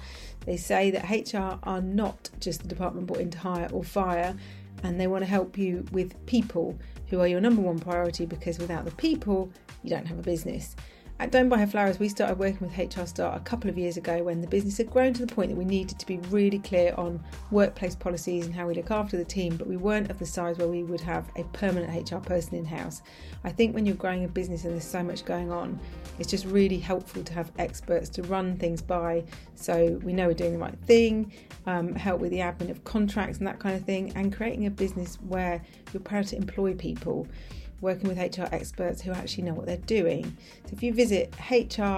[0.46, 4.36] They say that HR are not just the department brought in to hire or fire,
[4.84, 8.58] and they want to help you with people who are your number one priority because
[8.58, 9.50] without the people,
[9.82, 10.76] you don't have a business.
[11.20, 13.96] At Don't Buy Her Flowers, we started working with HR Star a couple of years
[13.96, 16.58] ago when the business had grown to the point that we needed to be really
[16.58, 17.22] clear on
[17.52, 20.58] workplace policies and how we look after the team, but we weren't of the size
[20.58, 23.00] where we would have a permanent HR person in house.
[23.44, 25.78] I think when you're growing a business and there's so much going on,
[26.18, 29.22] it's just really helpful to have experts to run things by
[29.54, 31.32] so we know we're doing the right thing,
[31.66, 34.70] um, help with the admin of contracts and that kind of thing, and creating a
[34.70, 37.28] business where you're proud to employ people.
[37.80, 40.36] Working with HR experts who actually know what they're doing.
[40.66, 41.96] So if you visit hr-star.co.uk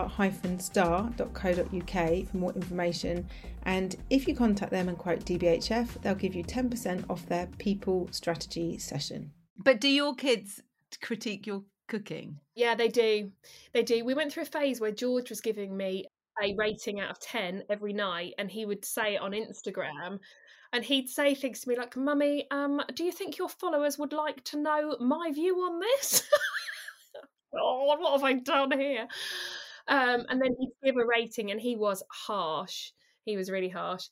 [2.28, 3.28] for more information,
[3.64, 8.08] and if you contact them and quote DBHF, they'll give you 10% off their people
[8.12, 9.32] strategy session.
[9.58, 10.62] But do your kids
[11.00, 12.38] critique your cooking?
[12.54, 13.32] Yeah, they do.
[13.72, 14.04] They do.
[14.04, 16.06] We went through a phase where George was giving me
[16.42, 20.18] a rating out of 10 every night and he would say on Instagram
[20.72, 24.12] and he'd say things to me like mummy um do you think your followers would
[24.12, 26.22] like to know my view on this?
[27.58, 29.08] Oh what have i done here?
[29.88, 32.90] Um and then he'd give a rating and he was harsh.
[33.24, 34.08] He was really harsh.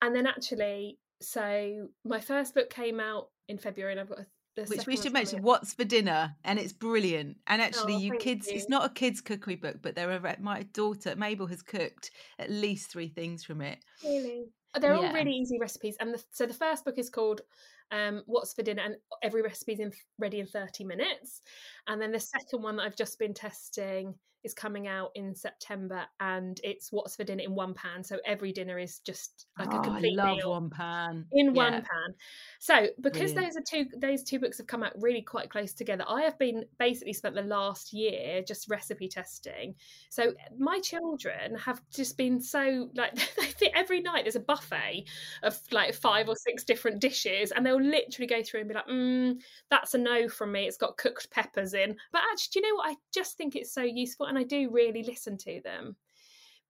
[0.00, 4.26] And then actually so my first book came out in february and i've got a
[4.66, 7.38] which we should mention what's for dinner and it's brilliant.
[7.46, 8.56] And actually oh, you kids you.
[8.56, 12.50] it's not a kids cookery book but there are my daughter mabel has cooked at
[12.50, 13.78] least three things from it.
[14.04, 14.46] Really
[14.80, 15.08] they're yeah.
[15.08, 17.42] all really easy recipes and the, so the first book is called
[17.92, 21.42] um, what's for dinner and every recipe is in, ready in 30 minutes
[21.86, 26.02] and then the second one that i've just been testing is coming out in September,
[26.20, 28.02] and it's what's for dinner in one pan.
[28.02, 31.54] So every dinner is just like oh, a complete I love meal one pan in
[31.54, 31.62] yeah.
[31.62, 32.14] one pan.
[32.58, 33.54] So because Brilliant.
[33.54, 36.04] those are two, those two books have come out really quite close together.
[36.08, 39.74] I have been basically spent the last year just recipe testing.
[40.10, 43.16] So my children have just been so like
[43.74, 45.06] every night there's a buffet
[45.42, 48.86] of like five or six different dishes, and they'll literally go through and be like,
[48.86, 49.40] mm,
[49.70, 50.66] "That's a no from me.
[50.66, 52.90] It's got cooked peppers in." But actually, do you know what?
[52.90, 55.96] I just think it's so useful and I do really listen to them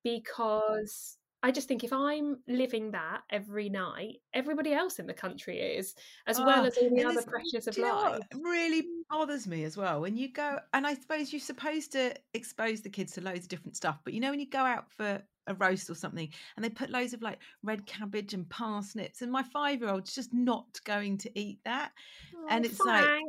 [0.05, 5.59] because I just think if I'm living that every night, everybody else in the country
[5.59, 5.95] is,
[6.27, 8.21] as oh, well ah, as all the other pressures of life.
[8.35, 12.81] really bothers me as well when you go, and I suppose you're supposed to expose
[12.81, 15.21] the kids to loads of different stuff, but you know when you go out for
[15.49, 19.33] a roast or something and they put loads of like red cabbage and parsnips, and
[19.33, 21.91] my five year old's just not going to eat that,
[22.37, 23.21] oh, and it's like.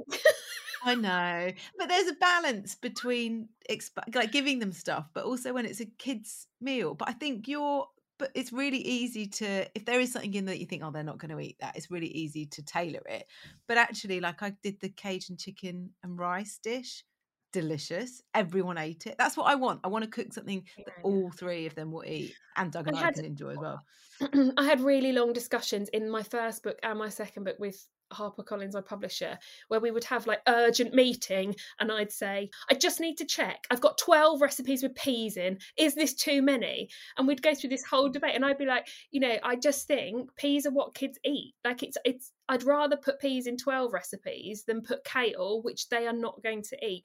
[0.86, 5.66] I know, but there's a balance between exp- like giving them stuff, but also when
[5.66, 6.94] it's a kid's meal.
[6.94, 10.60] But I think you're, but it's really easy to if there is something in that
[10.60, 11.76] you think, oh, they're not going to eat that.
[11.76, 13.26] It's really easy to tailor it.
[13.68, 17.04] But actually, like I did the Cajun chicken and rice dish,
[17.52, 18.22] delicious.
[18.34, 19.16] Everyone ate it.
[19.18, 19.82] That's what I want.
[19.84, 22.88] I want to cook something yeah, that all three of them will eat, and Doug
[22.88, 23.82] and I, I had, can enjoy as well.
[24.58, 28.74] I had really long discussions in my first book and my second book with HarperCollins,
[28.74, 33.18] my publisher, where we would have like urgent meeting and I'd say, I just need
[33.18, 33.66] to check.
[33.72, 35.58] I've got 12 recipes with peas in.
[35.78, 36.90] Is this too many?
[37.18, 39.88] And we'd go through this whole debate and I'd be like, you know, I just
[39.88, 41.54] think peas are what kids eat.
[41.64, 46.08] Like it's it's I'd rather put peas in 12 recipes than put kale, which they
[46.08, 47.04] are not going to eat.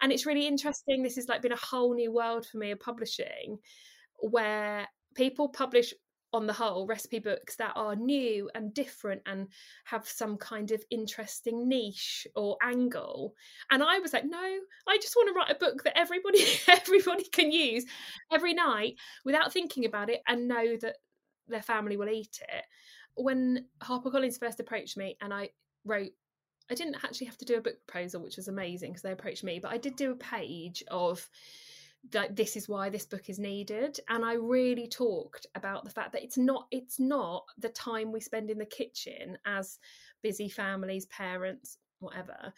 [0.00, 1.02] And it's really interesting.
[1.02, 3.58] This has like been a whole new world for me of publishing
[4.20, 5.92] where people publish
[6.32, 9.48] on the whole, recipe books that are new and different and
[9.84, 13.34] have some kind of interesting niche or angle.
[13.70, 17.24] And I was like, no, I just want to write a book that everybody everybody
[17.24, 17.84] can use
[18.30, 20.96] every night without thinking about it and know that
[21.48, 22.64] their family will eat it.
[23.14, 25.50] When HarperCollins first approached me and I
[25.84, 26.10] wrote
[26.70, 29.42] I didn't actually have to do a book proposal, which was amazing because they approached
[29.42, 31.26] me, but I did do a page of
[32.14, 33.98] like this is why this book is needed.
[34.08, 38.20] And i really talked about the fact that it's not it's not the time we
[38.20, 39.78] spend in the kitchen as
[40.22, 42.52] busy families parents whatever.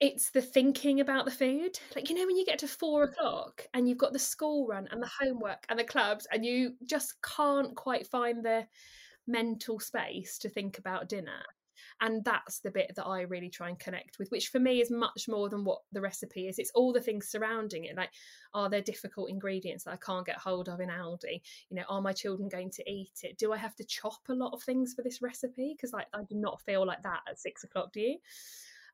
[0.00, 1.78] It's the thinking about the food.
[1.94, 4.88] Like you know when you get to four o'clock and you've got the school run
[4.90, 8.66] and the homework and the clubs and you just can't quite find the
[9.26, 11.44] mental space to think about dinner
[12.00, 14.90] and that's the bit that i really try and connect with which for me is
[14.90, 16.58] much more than what the recipe is.
[16.58, 18.10] It's all the things surrounding it like
[18.54, 21.40] are there difficult ingredients that i can't get hold of in aldi?
[21.70, 23.38] You know are my children going to eat it?
[23.38, 25.74] Do i have to chop a lot of things for this recipe?
[25.76, 28.18] Because like i do not feel like that at six o'clock do you?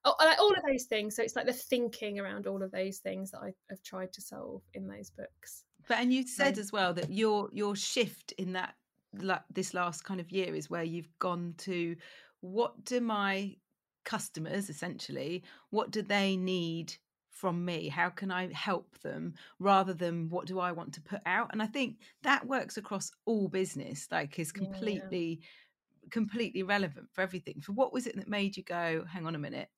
[0.05, 1.16] Oh, like all of those things.
[1.16, 4.20] So it's like the thinking around all of those things that i have tried to
[4.20, 5.64] solve in those books.
[5.88, 8.74] But and you said um, as well that your your shift in that
[9.20, 11.96] like this last kind of year is where you've gone to
[12.40, 13.57] what do my
[14.05, 16.94] customers essentially what do they need
[17.31, 17.88] from me?
[17.88, 21.51] How can i help them rather than what do i want to put out?
[21.53, 26.09] And i think that works across all business like is completely yeah.
[26.11, 27.61] completely relevant for everything.
[27.61, 29.68] For what was it that made you go hang on a minute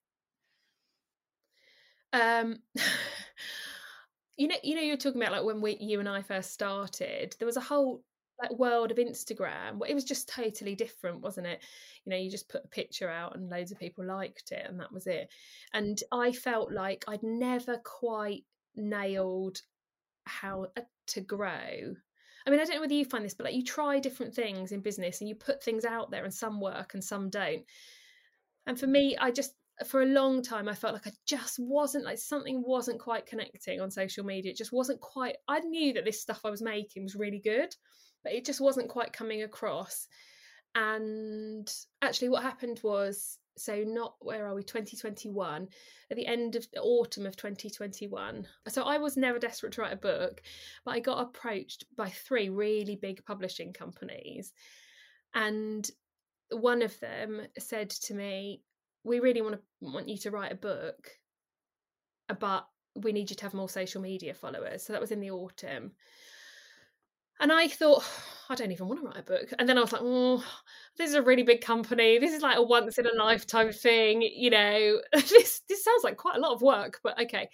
[2.12, 2.56] um
[4.36, 7.34] you know you know you're talking about like when we you and i first started
[7.38, 8.02] there was a whole
[8.42, 11.62] like world of Instagram, it was just totally different, wasn't it?
[12.04, 14.80] You know, you just put a picture out and loads of people liked it, and
[14.80, 15.28] that was it.
[15.72, 18.44] And I felt like I'd never quite
[18.76, 19.60] nailed
[20.24, 21.94] how uh, to grow.
[22.46, 24.72] I mean, I don't know whether you find this, but like you try different things
[24.72, 27.64] in business and you put things out there, and some work and some don't.
[28.66, 29.54] And for me, I just
[29.86, 33.80] for a long time I felt like I just wasn't like something wasn't quite connecting
[33.80, 34.52] on social media.
[34.52, 37.74] It just wasn't quite I knew that this stuff I was making was really good,
[38.22, 40.08] but it just wasn't quite coming across.
[40.74, 41.70] And
[42.02, 44.62] actually what happened was so not where are we?
[44.62, 45.68] 2021
[46.10, 49.92] at the end of the autumn of 2021 so i was never desperate to write
[49.92, 50.40] a book
[50.84, 54.52] but i got approached by three really big publishing companies.
[55.34, 55.88] And
[56.50, 58.62] one of them said to me
[59.04, 61.10] we really want to want you to write a book
[62.28, 64.82] uh, but we need you to have more social media followers.
[64.82, 65.92] So that was in the autumn
[67.40, 68.04] and I thought,
[68.48, 69.52] I don't even want to write a book.
[69.58, 70.44] And then I was like, oh,
[70.98, 72.18] this is a really big company.
[72.18, 74.22] This is like a once in a lifetime thing.
[74.22, 77.48] You know, this this sounds like quite a lot of work, but okay.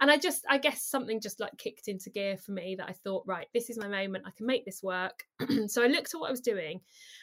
[0.00, 2.92] And I just, I guess something just like kicked into gear for me that I
[2.92, 4.24] thought, right, this is my moment.
[4.26, 5.24] I can make this work.
[5.66, 6.80] so I looked at what I was doing.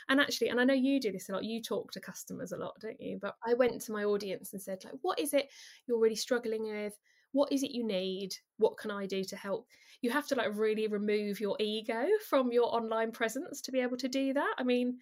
[0.09, 2.57] And actually, and I know you do this a lot, you talk to customers a
[2.57, 3.17] lot, don't you?
[3.19, 5.49] But I went to my audience and said, like, what is it
[5.87, 6.93] you're really struggling with?
[7.31, 8.35] What is it you need?
[8.57, 9.67] What can i do to help?
[10.01, 13.97] You have to like really remove your ego from your online presence to be able
[13.97, 14.55] to do that.
[14.57, 14.99] I mean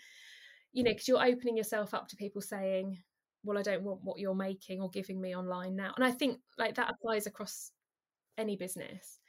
[0.73, 2.97] you know because you're opening yourself up to people saying
[3.45, 5.93] well i don't want what you're making or giving me online now.
[5.95, 7.71] And i think like that applies across
[8.37, 9.19] any business.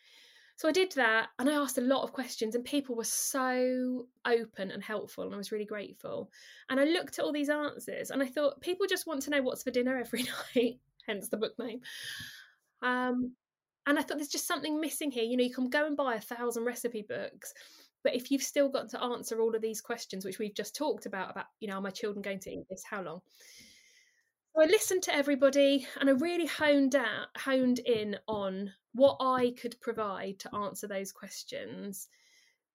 [0.56, 4.06] So I did that and I asked a lot of questions, and people were so
[4.24, 6.30] open and helpful, and I was really grateful.
[6.70, 9.42] And I looked at all these answers and I thought, people just want to know
[9.42, 10.24] what's for dinner every
[10.56, 11.80] night, hence the book name.
[12.82, 13.32] Um,
[13.86, 15.24] and I thought there's just something missing here.
[15.24, 17.54] You know, you can go and buy a thousand recipe books,
[18.02, 21.06] but if you've still got to answer all of these questions, which we've just talked
[21.06, 22.82] about, about, you know, are my children going to eat this?
[22.88, 23.20] How long?
[24.54, 29.54] So I listened to everybody and I really honed out, honed in on what I
[29.60, 32.08] could provide to answer those questions.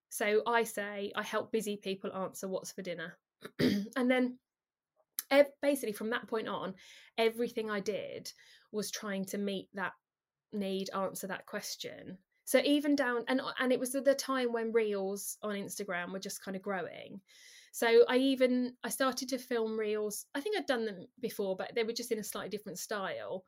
[0.09, 3.17] So I say I help busy people answer what's for dinner.
[3.59, 4.37] and then
[5.61, 6.75] basically from that point on,
[7.17, 8.31] everything I did
[8.71, 9.93] was trying to meet that
[10.53, 12.17] need, answer that question.
[12.45, 16.19] So even down and and it was at the time when reels on Instagram were
[16.19, 17.21] just kind of growing.
[17.71, 20.25] So I even I started to film reels.
[20.35, 23.45] I think I'd done them before, but they were just in a slightly different style.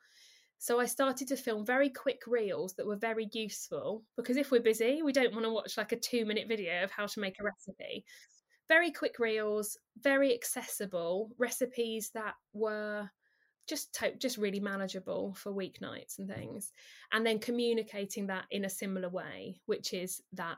[0.59, 4.61] So I started to film very quick reels that were very useful because if we're
[4.61, 7.35] busy, we don't want to watch like a 2 minute video of how to make
[7.39, 8.05] a recipe.
[8.69, 13.09] Very quick reels, very accessible recipes that were
[13.67, 16.35] just to- just really manageable for weeknights and mm.
[16.35, 16.71] things
[17.11, 20.57] and then communicating that in a similar way which is that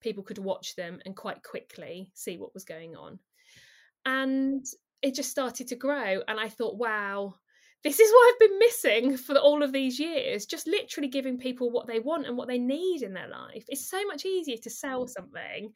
[0.00, 3.18] people could watch them and quite quickly see what was going on.
[4.06, 4.64] And
[5.02, 7.34] it just started to grow and i thought wow
[7.84, 11.70] this is what i've been missing for all of these years just literally giving people
[11.70, 13.64] what they want and what they need in their life.
[13.68, 15.08] It's so much easier to sell mm.
[15.08, 15.72] something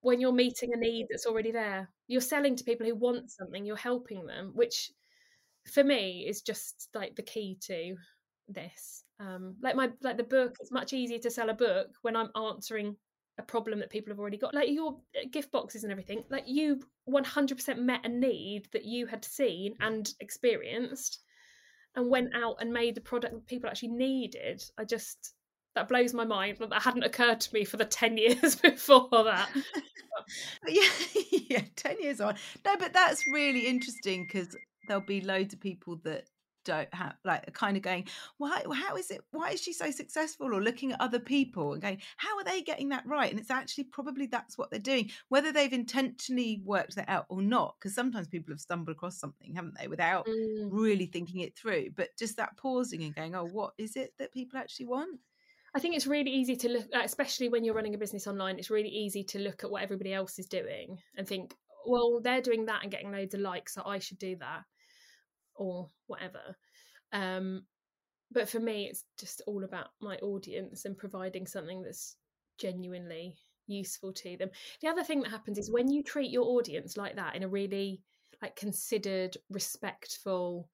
[0.00, 1.88] when you're meeting a need that's already there.
[2.06, 4.92] You're selling to people who want something you're helping them which
[5.66, 7.96] for me is just like the key to
[8.48, 12.16] this um like my like the book it's much easier to sell a book when
[12.16, 12.96] i'm answering
[13.38, 16.44] a problem that people have already got like your uh, gift boxes and everything like
[16.46, 21.20] you 100% met a need that you had seen and experienced
[21.96, 24.62] and went out and made the product that people actually needed.
[24.78, 25.34] I just
[25.74, 29.48] that blows my mind that hadn't occurred to me for the 10 years before that.
[30.66, 30.88] Yeah
[31.50, 36.00] yeah 10 years on no but that's really interesting because there'll be loads of people
[36.04, 36.28] that
[36.64, 38.06] don't have like kind of going
[38.38, 41.82] why how is it why is she so successful or looking at other people and
[41.82, 45.10] going how are they getting that right and it's actually probably that's what they're doing
[45.28, 49.54] whether they've intentionally worked that out or not because sometimes people have stumbled across something
[49.54, 50.68] haven't they without mm.
[50.70, 54.32] really thinking it through but just that pausing and going oh what is it that
[54.32, 55.20] people actually want
[55.76, 58.60] I think it's really easy to look, especially when you're running a business online.
[58.60, 61.52] It's really easy to look at what everybody else is doing and think,
[61.84, 64.62] well, they're doing that and getting loads of likes, so I should do that
[65.56, 66.56] or whatever.
[67.12, 67.64] Um,
[68.30, 72.16] but for me, it's just all about my audience and providing something that's
[72.58, 73.36] genuinely
[73.66, 74.50] useful to them.
[74.80, 77.48] The other thing that happens is when you treat your audience like that in a
[77.48, 78.02] really
[78.42, 80.68] like considered, respectful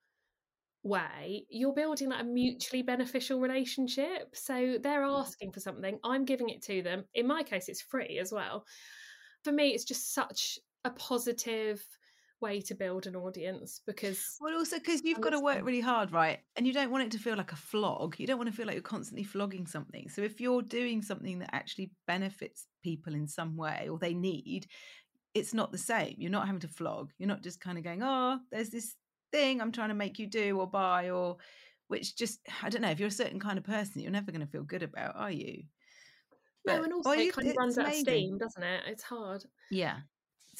[0.82, 4.34] way, you're building like a mutually beneficial relationship.
[4.34, 5.20] So they're mm.
[5.20, 7.04] asking for something, I'm giving it to them.
[7.14, 8.64] In my case, it's free as well.
[9.44, 11.84] For me, it's just such a positive
[12.40, 16.12] way to build an audience because well also because you've got to work really hard
[16.12, 16.40] right?
[16.56, 18.18] And you don't want it to feel like a flog.
[18.18, 20.08] You don't want to feel like you're constantly flogging something.
[20.08, 24.66] So if you're doing something that actually benefits people in some way or they need
[25.32, 26.16] it's not the same.
[26.18, 27.12] You're not having to flog.
[27.18, 28.94] You're not just kind of going oh there's this
[29.32, 31.36] thing i'm trying to make you do or buy or
[31.86, 34.44] which just i don't know if you're a certain kind of person you're never going
[34.44, 35.62] to feel good about are you?
[36.64, 38.82] But, no, and also it kind of runs out of steam, doesn't it?
[38.86, 39.44] It's hard.
[39.70, 39.96] Yeah,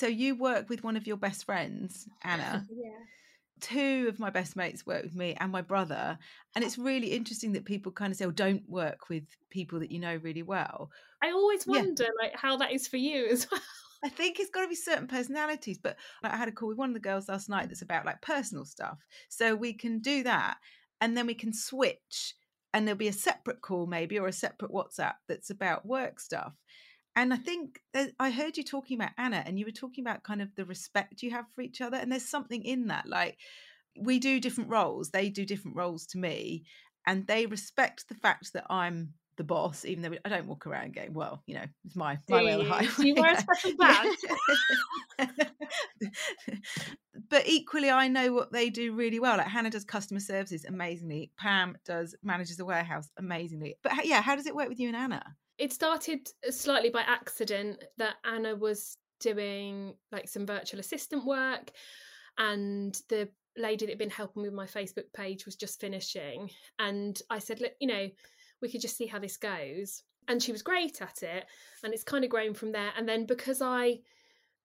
[0.01, 2.67] so you work with one of your best friends, Anna.
[2.71, 2.91] yeah.
[3.61, 6.19] two of my best mates work with me and my brother.
[6.55, 9.93] And it's really interesting that people kind of say, oh, don't work with people that
[9.93, 10.91] you know really well.
[11.23, 12.09] I always wonder yeah.
[12.19, 13.61] like how that is for you as well.
[14.03, 15.77] I think it's got to be certain personalities.
[15.77, 18.23] But I had a call with one of the girls last night that's about like
[18.23, 18.97] personal stuff.
[19.29, 20.57] So we can do that
[21.03, 22.35] and then we can switch
[22.73, 26.55] and there'll be a separate call maybe or a separate WhatsApp that's about work stuff.
[27.21, 27.83] And I think
[28.19, 31.23] I heard you talking about Anna and you were talking about kind of the respect
[31.23, 31.99] you have for each other.
[31.99, 33.07] And there's something in that.
[33.07, 33.37] Like
[33.95, 36.65] we do different roles, they do different roles to me,
[37.07, 40.95] and they respect the fact that I'm the boss, even though I don't walk around
[40.95, 42.89] going, well, you know, it's my my way or the highway.
[43.01, 44.17] You wear a special badge.
[47.29, 49.37] but equally, I know what they do really well.
[49.37, 51.33] Like Hannah does customer services amazingly.
[51.37, 53.77] Pam does manages the warehouse amazingly.
[53.83, 55.23] But yeah, how does it work with you and Anna?
[55.61, 61.71] It started uh, slightly by accident that Anna was doing like some virtual assistant work,
[62.39, 66.51] and the lady that had been helping with my Facebook page was just finishing.
[66.79, 68.09] And I said, look, you know,
[68.63, 70.03] we could just see how this goes.
[70.29, 71.45] And she was great at it.
[71.85, 72.93] And it's kind of grown from there.
[72.97, 73.99] And then because I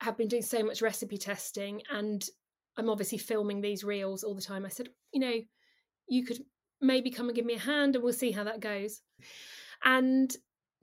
[0.01, 2.23] have been doing so much recipe testing and
[2.77, 5.35] I'm obviously filming these reels all the time, I said, you know,
[6.07, 6.39] you could
[6.81, 9.01] maybe come and give me a hand and we'll see how that goes.
[9.83, 10.33] And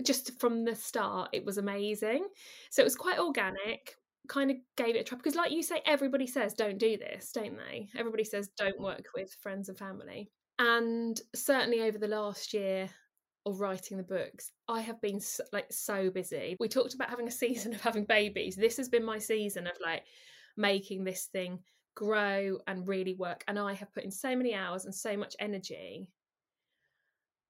[0.05, 2.27] just from the start, it was amazing.
[2.71, 3.97] So it was quite organic,
[4.29, 7.33] kind of gave it a try because, like you say, everybody says don't do this,
[7.33, 7.89] don't they?
[7.97, 8.85] Everybody says don't mm.
[8.85, 10.31] work with friends and family.
[10.59, 12.89] And certainly over the last year,
[13.47, 17.29] of writing the books i have been so, like so busy we talked about having
[17.29, 20.05] a season of having babies this has been my season of like
[20.57, 21.59] making this thing
[21.95, 25.35] grow and really work and i have put in so many hours and so much
[25.41, 26.09] energy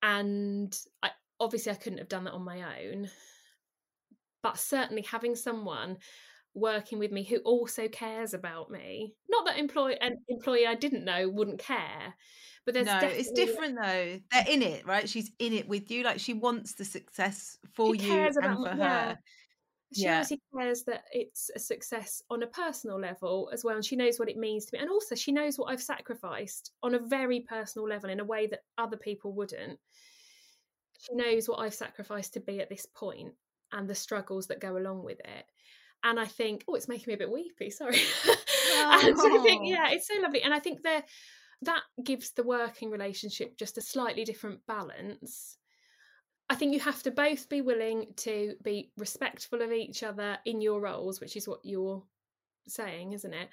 [0.02, 1.10] and i
[1.42, 3.08] obviously i couldn't have done that on my own
[4.42, 5.96] but certainly having someone
[6.54, 11.04] working with me who also cares about me not that employee an employee i didn't
[11.04, 12.14] know wouldn't care
[12.64, 14.20] but there's no, it's different though.
[14.30, 15.08] They're in it, right?
[15.08, 16.04] She's in it with you.
[16.04, 18.76] Like she wants the success for you and for her.
[18.76, 19.14] Yeah.
[19.94, 20.12] She yeah.
[20.12, 24.18] obviously cares that it's a success on a personal level as well, and she knows
[24.18, 24.80] what it means to me.
[24.80, 28.46] And also, she knows what I've sacrificed on a very personal level in a way
[28.46, 29.78] that other people wouldn't.
[31.02, 33.34] She knows what I've sacrificed to be at this point
[33.72, 35.44] and the struggles that go along with it.
[36.04, 37.70] And I think, oh, it's making me a bit weepy.
[37.70, 37.98] Sorry.
[38.26, 39.00] Oh.
[39.04, 39.68] and I think, oh.
[39.68, 40.42] yeah, it's so lovely.
[40.42, 41.04] And I think they're
[41.62, 45.56] that gives the working relationship just a slightly different balance.
[46.50, 50.60] I think you have to both be willing to be respectful of each other in
[50.60, 52.02] your roles, which is what you're
[52.66, 53.48] saying, isn't it?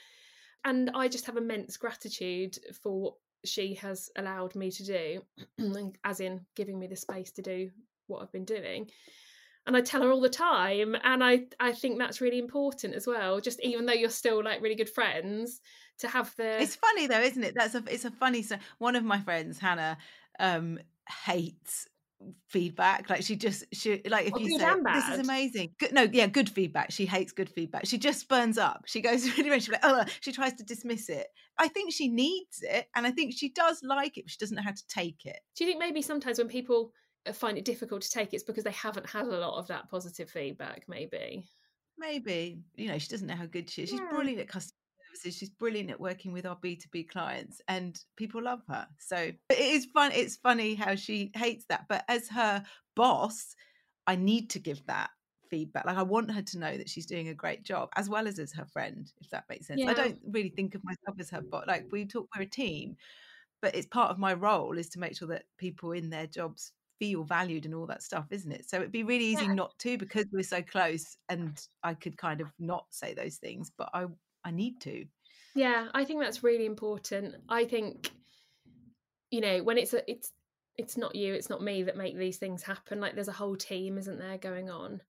[0.66, 3.16] And I just have immense gratitude for
[3.46, 7.72] she has allowed me to do, as in giving me the space to do
[8.08, 8.90] what I've been doing
[9.70, 13.06] and I tell her all the time and I I think that's really important as
[13.06, 15.62] well just even though you're still like really good friends
[16.00, 17.54] to have the It's funny though isn't it?
[17.56, 18.44] That's a it's a funny
[18.80, 19.98] one of my friends Hannah
[20.40, 20.80] um
[21.26, 21.88] hates
[22.48, 26.28] feedback like she just she like if you say this is amazing good no yeah
[26.28, 29.72] good feedback she hates good feedback she just burns up she goes really red she's
[29.72, 31.28] like oh she tries to dismiss it.
[31.58, 34.56] I think she needs it and i think she does like it but she doesn't
[34.56, 35.40] know how to take it.
[35.56, 36.92] Do you think maybe sometimes when people
[37.26, 39.90] uh, find it difficult to take it's because they haven't had a lot of that
[39.90, 41.46] positive feedback maybe?
[41.98, 44.10] Maybe you know she doesn't know how good she is she's yeah.
[44.10, 44.79] brilliant at customer
[45.10, 49.60] services she's brilliant at working with our b2b clients and people love her so it
[49.60, 52.64] is fun it's funny how she hates that but as her
[52.96, 53.56] boss
[54.08, 55.10] i need to give that
[55.50, 58.28] feedback like i want her to know that she's doing a great job as well
[58.28, 59.90] as as her friend if that makes sense yeah.
[59.90, 62.96] i don't really think of myself as her but like we talk we're a team
[63.62, 66.72] but it's part of my role is to make sure that people in their jobs
[67.00, 68.70] feel valued and all that stuff, isn't it?
[68.70, 69.54] So it'd be really easy yeah.
[69.54, 73.72] not to because we're so close and I could kind of not say those things,
[73.78, 74.06] but I
[74.44, 75.06] I need to.
[75.56, 77.36] Yeah, I think that's really important.
[77.50, 78.12] I think
[79.32, 80.32] you know, when it's a it's
[80.78, 83.00] it's not you, it's not me that make these things happen.
[83.00, 85.02] Like there's a whole team, isn't there, going on?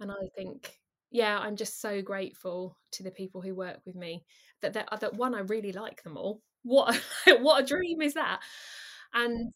[0.00, 0.78] And I think
[1.10, 4.24] yeah, I'm just so grateful to the people who work with me
[4.62, 6.42] that that, uh, that one I really like them all.
[6.66, 8.40] What what a dream is that?
[9.12, 9.52] And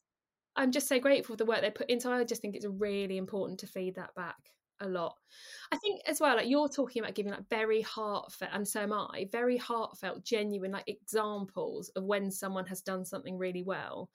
[0.56, 2.10] I'm just so grateful for the work they put into.
[2.10, 4.36] I just think it's really important to feed that back
[4.80, 5.16] a lot.
[5.72, 8.92] I think as well, like you're talking about giving like very heartfelt, and so am
[8.92, 14.10] I, very heartfelt, genuine like examples of when someone has done something really well.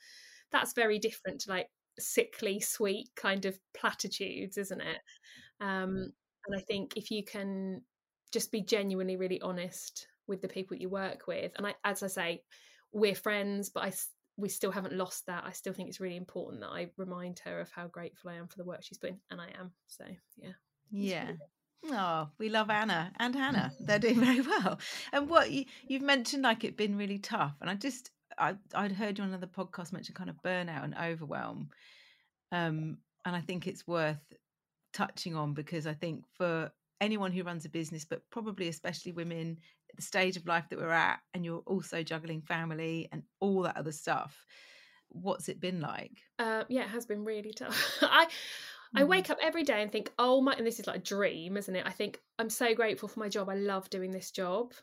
[0.51, 1.67] That's very different to like
[1.99, 4.99] sickly sweet kind of platitudes, isn't it?
[5.61, 6.11] Um,
[6.47, 7.81] and I think if you can
[8.31, 12.07] just be genuinely really honest with the people you work with, and I, as I
[12.07, 12.43] say,
[12.91, 13.91] we're friends, but I
[14.37, 15.43] we still haven't lost that.
[15.45, 18.47] I still think it's really important that I remind her of how grateful I am
[18.47, 19.71] for the work she's put in, and I am.
[19.87, 20.05] So
[20.37, 20.53] yeah,
[20.91, 21.31] yeah.
[21.85, 23.73] Oh, we love Anna and Hannah.
[23.79, 24.79] They're doing very well.
[25.11, 27.55] And what you, you've mentioned, like it been really tough.
[27.59, 30.95] And I just, I, I'd heard you on another podcast mention kind of burnout and
[30.95, 31.69] overwhelm.
[32.51, 34.21] Um, and I think it's worth
[34.93, 36.71] touching on because I think for
[37.01, 39.57] anyone who runs a business, but probably especially women
[39.95, 43.77] the stage of life that we're at, and you're also juggling family and all that
[43.77, 44.45] other stuff,
[45.09, 46.17] what's it been like?
[46.39, 47.97] Uh, yeah, it has been really tough.
[48.01, 48.27] I
[48.95, 49.07] I Mm.
[49.07, 51.75] wake up every day and think, oh my, and this is like a dream, isn't
[51.75, 51.83] it?
[51.85, 53.49] I think I'm so grateful for my job.
[53.49, 54.73] I love doing this job.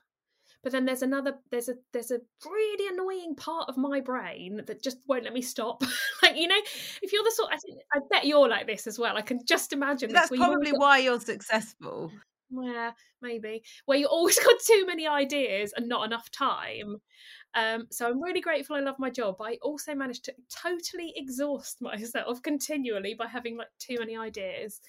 [0.63, 4.83] But then there's another, there's a, there's a really annoying part of my brain that
[4.83, 5.83] just won't let me stop.
[6.23, 6.61] like you know,
[7.03, 9.17] if you're the sort, I, think, I bet you're like this as well.
[9.17, 10.13] I can just imagine.
[10.13, 12.11] That's this, where you've always probably why you're successful.
[12.51, 12.92] Yeah,
[13.22, 13.62] maybe.
[13.86, 16.96] Where you always got too many ideas and not enough time.
[17.55, 19.36] Um, so I'm really grateful I love my job.
[19.40, 24.80] I also managed to totally exhaust myself continually by having like too many ideas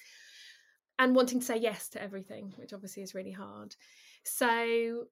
[0.98, 3.74] and wanting to say yes to everything, which obviously is really hard.
[4.24, 5.04] So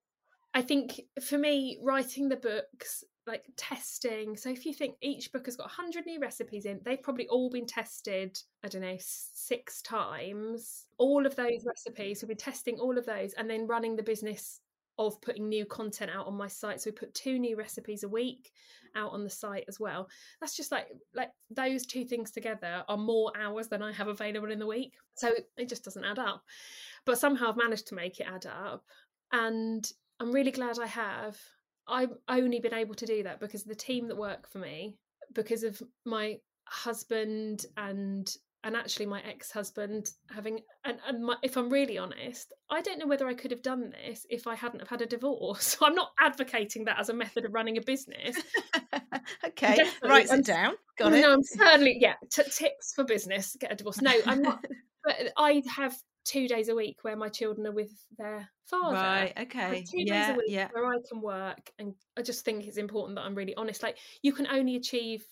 [0.55, 4.37] I think for me, writing the books, like testing.
[4.37, 7.49] So if you think each book has got 100 new recipes in, they've probably all
[7.49, 10.87] been tested, I don't know, six times.
[10.99, 14.61] All of those recipes, we've been testing all of those and then running the business
[14.99, 16.81] of putting new content out on my site.
[16.81, 18.51] So we put two new recipes a week
[18.97, 20.09] out on the site as well.
[20.41, 24.51] That's just like like those two things together are more hours than I have available
[24.51, 24.95] in the week.
[25.15, 26.43] So it just doesn't add up.
[27.07, 28.85] But somehow I've managed to make it add up.
[29.33, 31.39] And I'm really glad I have.
[31.91, 34.97] I've only been able to do that because of the team that work for me,
[35.35, 41.71] because of my husband and and actually my ex-husband having and, and my, if i'm
[41.71, 44.89] really honest i don't know whether i could have done this if i hadn't have
[44.89, 48.37] had a divorce so i'm not advocating that as a method of running a business
[49.45, 50.09] okay, Definitely.
[50.09, 50.75] writes I'm- it down.
[50.99, 51.21] Got no, it.
[51.23, 54.63] No i'm certainly yeah t- tips for business get a divorce no i'm not
[55.05, 59.37] but i have two days a week where my children are with their father Right.
[59.39, 59.91] Okay.
[59.91, 60.05] two Yeah.
[60.05, 60.73] days a week Yeah.
[60.73, 63.83] where I can work, and I just think it's important that I'm really honest.
[63.83, 65.27] Like you can only achieve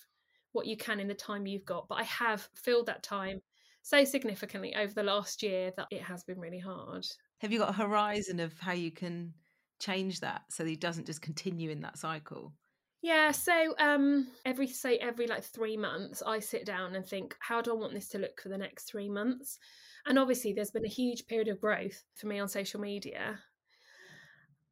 [0.53, 3.41] what you can in the time you've got, but I have filled that time
[3.83, 7.07] so significantly over the last year that it has been really hard.
[7.39, 9.35] Have you got a horizon of how you can
[9.81, 12.55] change that so that it doesn't just continue in that cycle?
[13.01, 17.61] Yeah, so um every say every like 3 months I sit down and think how
[17.63, 19.59] do I want this to look for the next 3 months?
[20.07, 23.39] And obviously there's been a huge period of growth for me on social media.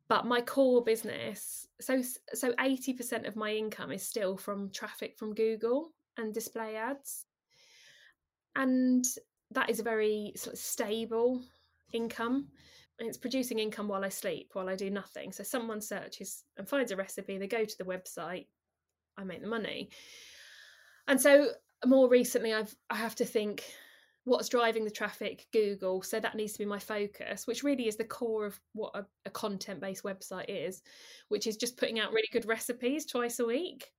[0.09, 2.01] But my core business, so
[2.33, 7.27] so 80% of my income is still from traffic from Google and display ads.
[8.55, 9.05] And
[9.51, 11.43] that is a very sort of stable
[11.93, 12.49] income
[12.99, 15.33] it's producing income while I sleep, while I do nothing.
[15.33, 18.47] So someone searches and finds a recipe, they go to the website,
[19.19, 19.91] I make the money.
[21.07, 21.51] And so
[21.85, 23.65] more recently I've I have to think
[24.27, 26.03] what's driving the traffic google.
[26.03, 29.07] So that needs to be my focus which really is the core of what a,
[29.25, 30.83] a content-based website is
[31.29, 33.93] which is just putting out really good recipes twice a week.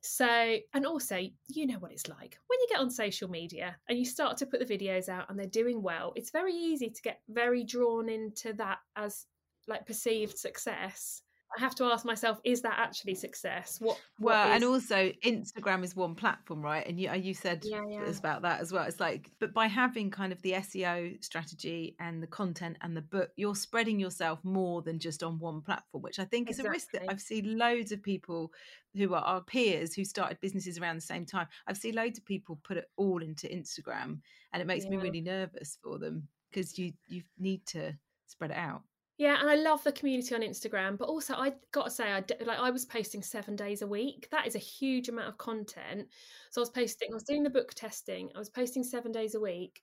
[0.00, 1.18] So and also
[1.48, 2.38] you know what it's like.
[2.46, 5.38] When you get on social media and you start to put the videos out and
[5.38, 9.26] they're doing well it's very easy to get very drawn into that as
[9.68, 11.22] like perceived success
[11.56, 15.84] i have to ask myself is that actually success what, what Well, and also Instagram
[15.84, 16.86] is one platform, right?
[16.86, 18.08] And you you said Yeah, yeah.
[18.18, 18.84] about that as well.
[18.84, 23.02] It's like, but by having kind of the SEO strategy and the content and the
[23.02, 26.68] book, you're spreading yourself more than just on one platform, which I think is a
[26.68, 28.52] risk that I've seen loads of people
[28.94, 31.46] who are our peers who started businesses around the same time.
[31.66, 34.20] I've seen loads of people put it all into Instagram,
[34.52, 37.92] and it makes me really nervous for them because you you need to
[38.26, 38.82] spread it out.
[39.18, 42.22] Yeah, and I love the community on Instagram, but also I got to say, I
[42.44, 44.28] like I was posting seven days a week.
[44.30, 46.08] That is a huge amount of content.
[46.50, 48.30] So I was posting, I was doing the book testing.
[48.34, 49.82] I was posting seven days a week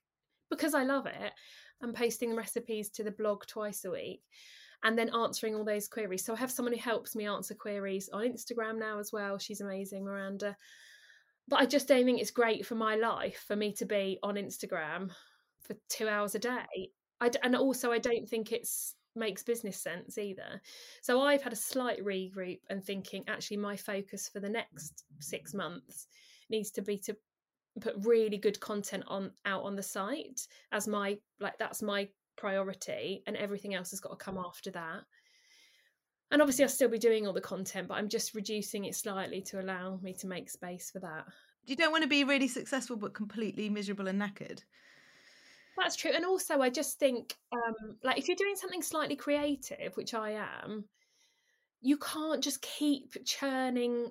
[0.50, 1.32] because I love it,
[1.80, 4.22] and posting recipes to the blog twice a week,
[4.84, 6.24] and then answering all those queries.
[6.24, 9.38] So I have someone who helps me answer queries on Instagram now as well.
[9.38, 10.56] She's amazing, Miranda.
[11.48, 14.36] But I just don't think it's great for my life for me to be on
[14.36, 15.10] Instagram
[15.60, 16.90] for two hours a day.
[17.20, 20.60] I and also I don't think it's makes business sense either.
[21.02, 25.54] So I've had a slight regroup and thinking actually my focus for the next six
[25.54, 26.06] months
[26.50, 27.16] needs to be to
[27.80, 33.22] put really good content on out on the site as my like that's my priority
[33.26, 35.02] and everything else has got to come after that.
[36.30, 39.40] And obviously I'll still be doing all the content, but I'm just reducing it slightly
[39.42, 41.26] to allow me to make space for that.
[41.64, 44.62] You don't want to be really successful but completely miserable and knackered.
[45.76, 46.12] That's true.
[46.14, 50.38] And also, I just think, um, like, if you're doing something slightly creative, which I
[50.62, 50.84] am,
[51.80, 54.10] you can't just keep churning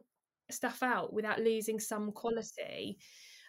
[0.51, 2.97] stuff out without losing some quality.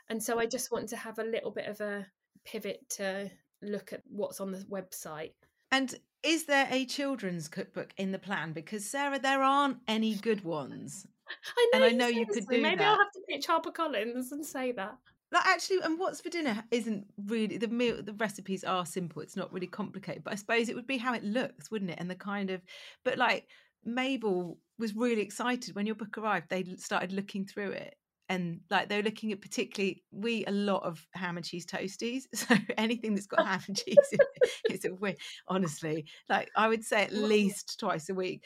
[0.09, 2.07] And so I just want to have a little bit of a
[2.45, 3.31] pivot to
[3.63, 5.33] look at what's on the website.
[5.73, 8.53] And is there a children's cookbook in the plan?
[8.53, 11.07] Because Sarah, there aren't any good ones.
[11.59, 12.87] I know, and I know you could do Maybe that.
[12.87, 14.97] I'll have to pitch HarperCollins and say that.
[15.35, 18.01] Like actually, and what's for dinner isn't really the meal.
[18.01, 19.21] The recipes are simple.
[19.21, 20.23] It's not really complicated.
[20.23, 21.99] But I suppose it would be how it looks, wouldn't it?
[21.99, 22.63] And the kind of,
[23.05, 23.49] but like
[23.85, 26.51] Mabel was really excited when your book arrived.
[26.51, 27.97] They started looking through it,
[28.29, 31.67] and like they were looking at particularly we eat a lot of ham and cheese
[31.67, 32.27] toasties.
[32.37, 35.17] So anything that's got ham and cheese in it is a win.
[35.49, 38.45] Honestly, like I would say at least twice a week.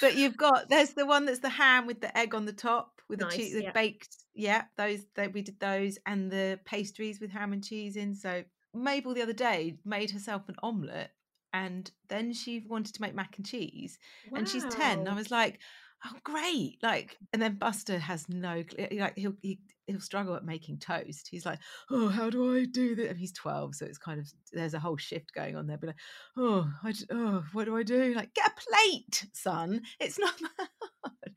[0.00, 2.97] But you've got there's the one that's the ham with the egg on the top
[3.08, 3.72] with Nice, the cheese, the yeah.
[3.72, 4.16] baked.
[4.34, 8.14] Yeah, those that we did those and the pastries with ham and cheese in.
[8.14, 8.44] So
[8.74, 11.10] Mabel the other day made herself an omelette
[11.52, 13.98] and then she wanted to make mac and cheese
[14.34, 15.58] and she's 10 i was like
[16.04, 20.78] oh great like and then buster has no like he'll he, he'll struggle at making
[20.78, 21.58] toast he's like
[21.90, 24.78] oh how do i do this and he's 12 so it's kind of there's a
[24.78, 25.96] whole shift going on there but like
[26.36, 30.68] oh I, oh what do i do like get a plate son it's not that
[31.02, 31.32] hard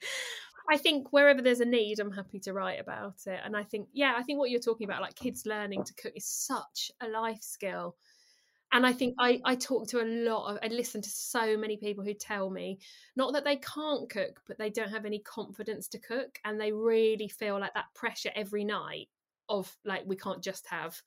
[0.70, 3.40] I think wherever there's a need, I'm happy to write about it.
[3.44, 6.14] And I think, yeah, I think what you're talking about, like kids learning to cook,
[6.16, 7.96] is such a life skill.
[8.74, 11.76] And I think I, I talk to a lot of, I listen to so many
[11.76, 12.80] people who tell me
[13.18, 16.40] not that they can't cook, but they don't have any confidence to cook.
[16.46, 19.10] And they really feel like that pressure every night
[19.50, 21.02] of like, we can't just have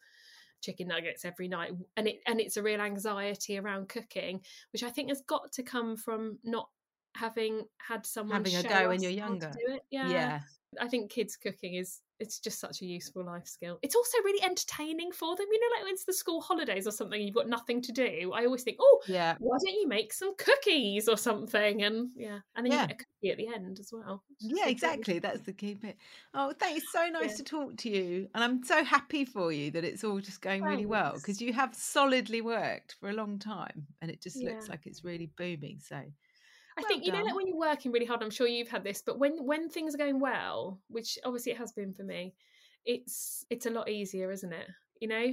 [0.60, 4.40] chicken nuggets every night and it and it's a real anxiety around cooking
[4.72, 6.70] which i think has got to come from not
[7.14, 9.52] having had someone Having a go when you're younger.
[9.66, 9.82] do it.
[9.90, 10.08] Yeah.
[10.10, 10.40] yeah
[10.80, 13.78] I think kids cooking is it's just such a useful life skill.
[13.82, 15.46] It's also really entertaining for them.
[15.50, 18.32] You know, like when it's the school holidays or something, you've got nothing to do.
[18.34, 21.82] I always think, oh, yeah why don't you make some cookies or something?
[21.82, 22.82] And yeah, and then Yeah.
[22.82, 24.22] you get a cookie at the end as well.
[24.40, 25.96] yeah so exactly that's the key bit
[26.34, 27.36] oh thank you so nice Yeah.
[27.36, 30.62] to talk to you and i'm so happy for you that it's all just going
[30.62, 34.68] really well because you have solidly worked for a long time and it just looks
[34.68, 36.00] like it's really booming so
[36.76, 38.22] I Well think you know, like when you're working really hard.
[38.22, 41.58] I'm sure you've had this, but when when things are going well, which obviously it
[41.58, 42.34] has been for me,
[42.84, 44.68] it's it's a lot easier, isn't it?
[45.00, 45.26] You know,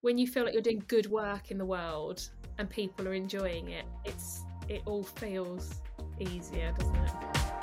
[0.00, 2.28] when you feel like you're doing good work in the world
[2.58, 5.74] and people are enjoying it, it's it all feels
[6.20, 7.57] easier, doesn't it?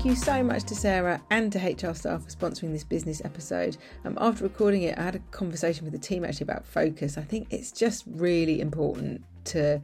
[0.00, 3.76] Thank you so much to Sarah and to HR Star for sponsoring this business episode.
[4.06, 7.18] Um, after recording it, I had a conversation with the team actually about focus.
[7.18, 9.82] I think it's just really important to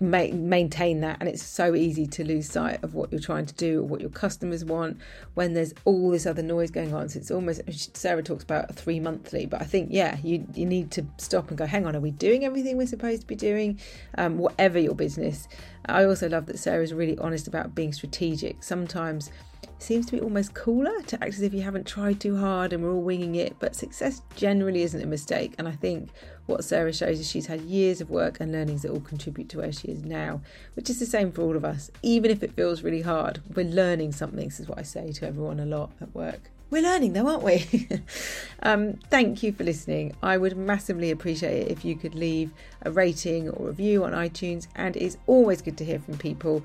[0.00, 3.54] ma- maintain that, and it's so easy to lose sight of what you're trying to
[3.54, 4.98] do or what your customers want
[5.34, 7.08] when there's all this other noise going on.
[7.08, 10.90] So it's almost Sarah talks about three monthly, but I think yeah, you you need
[10.92, 11.66] to stop and go.
[11.66, 13.80] Hang on, are we doing everything we're supposed to be doing?
[14.16, 15.48] Um, whatever your business.
[15.86, 18.62] I also love that Sarah's really honest about being strategic.
[18.62, 19.30] Sometimes
[19.78, 22.82] seems to be almost cooler to act as if you haven't tried too hard and
[22.82, 25.54] we're all winging it, but success generally isn't a mistake.
[25.58, 26.10] And I think
[26.46, 29.58] what Sarah shows is she's had years of work and learnings that all contribute to
[29.58, 30.40] where she is now,
[30.74, 31.90] which is the same for all of us.
[32.02, 34.44] Even if it feels really hard, we're learning something.
[34.44, 36.50] This is what I say to everyone a lot at work.
[36.70, 37.88] We're learning though, aren't we?
[38.62, 40.14] um, thank you for listening.
[40.22, 42.52] I would massively appreciate it if you could leave
[42.82, 46.62] a rating or review on iTunes, and it's always good to hear from people.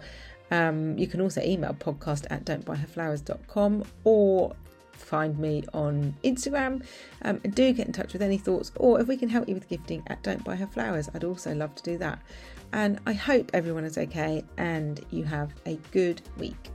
[0.52, 4.56] Um, you can also email podcast at don'tbuyherflowers.com or
[4.92, 6.86] find me on Instagram.
[7.24, 9.68] Um, do get in touch with any thoughts or if we can help you with
[9.68, 11.10] gifting at Don't Buy Her Flowers.
[11.14, 12.20] I'd also love to do that.
[12.72, 16.72] And I hope everyone is okay and you have a good week.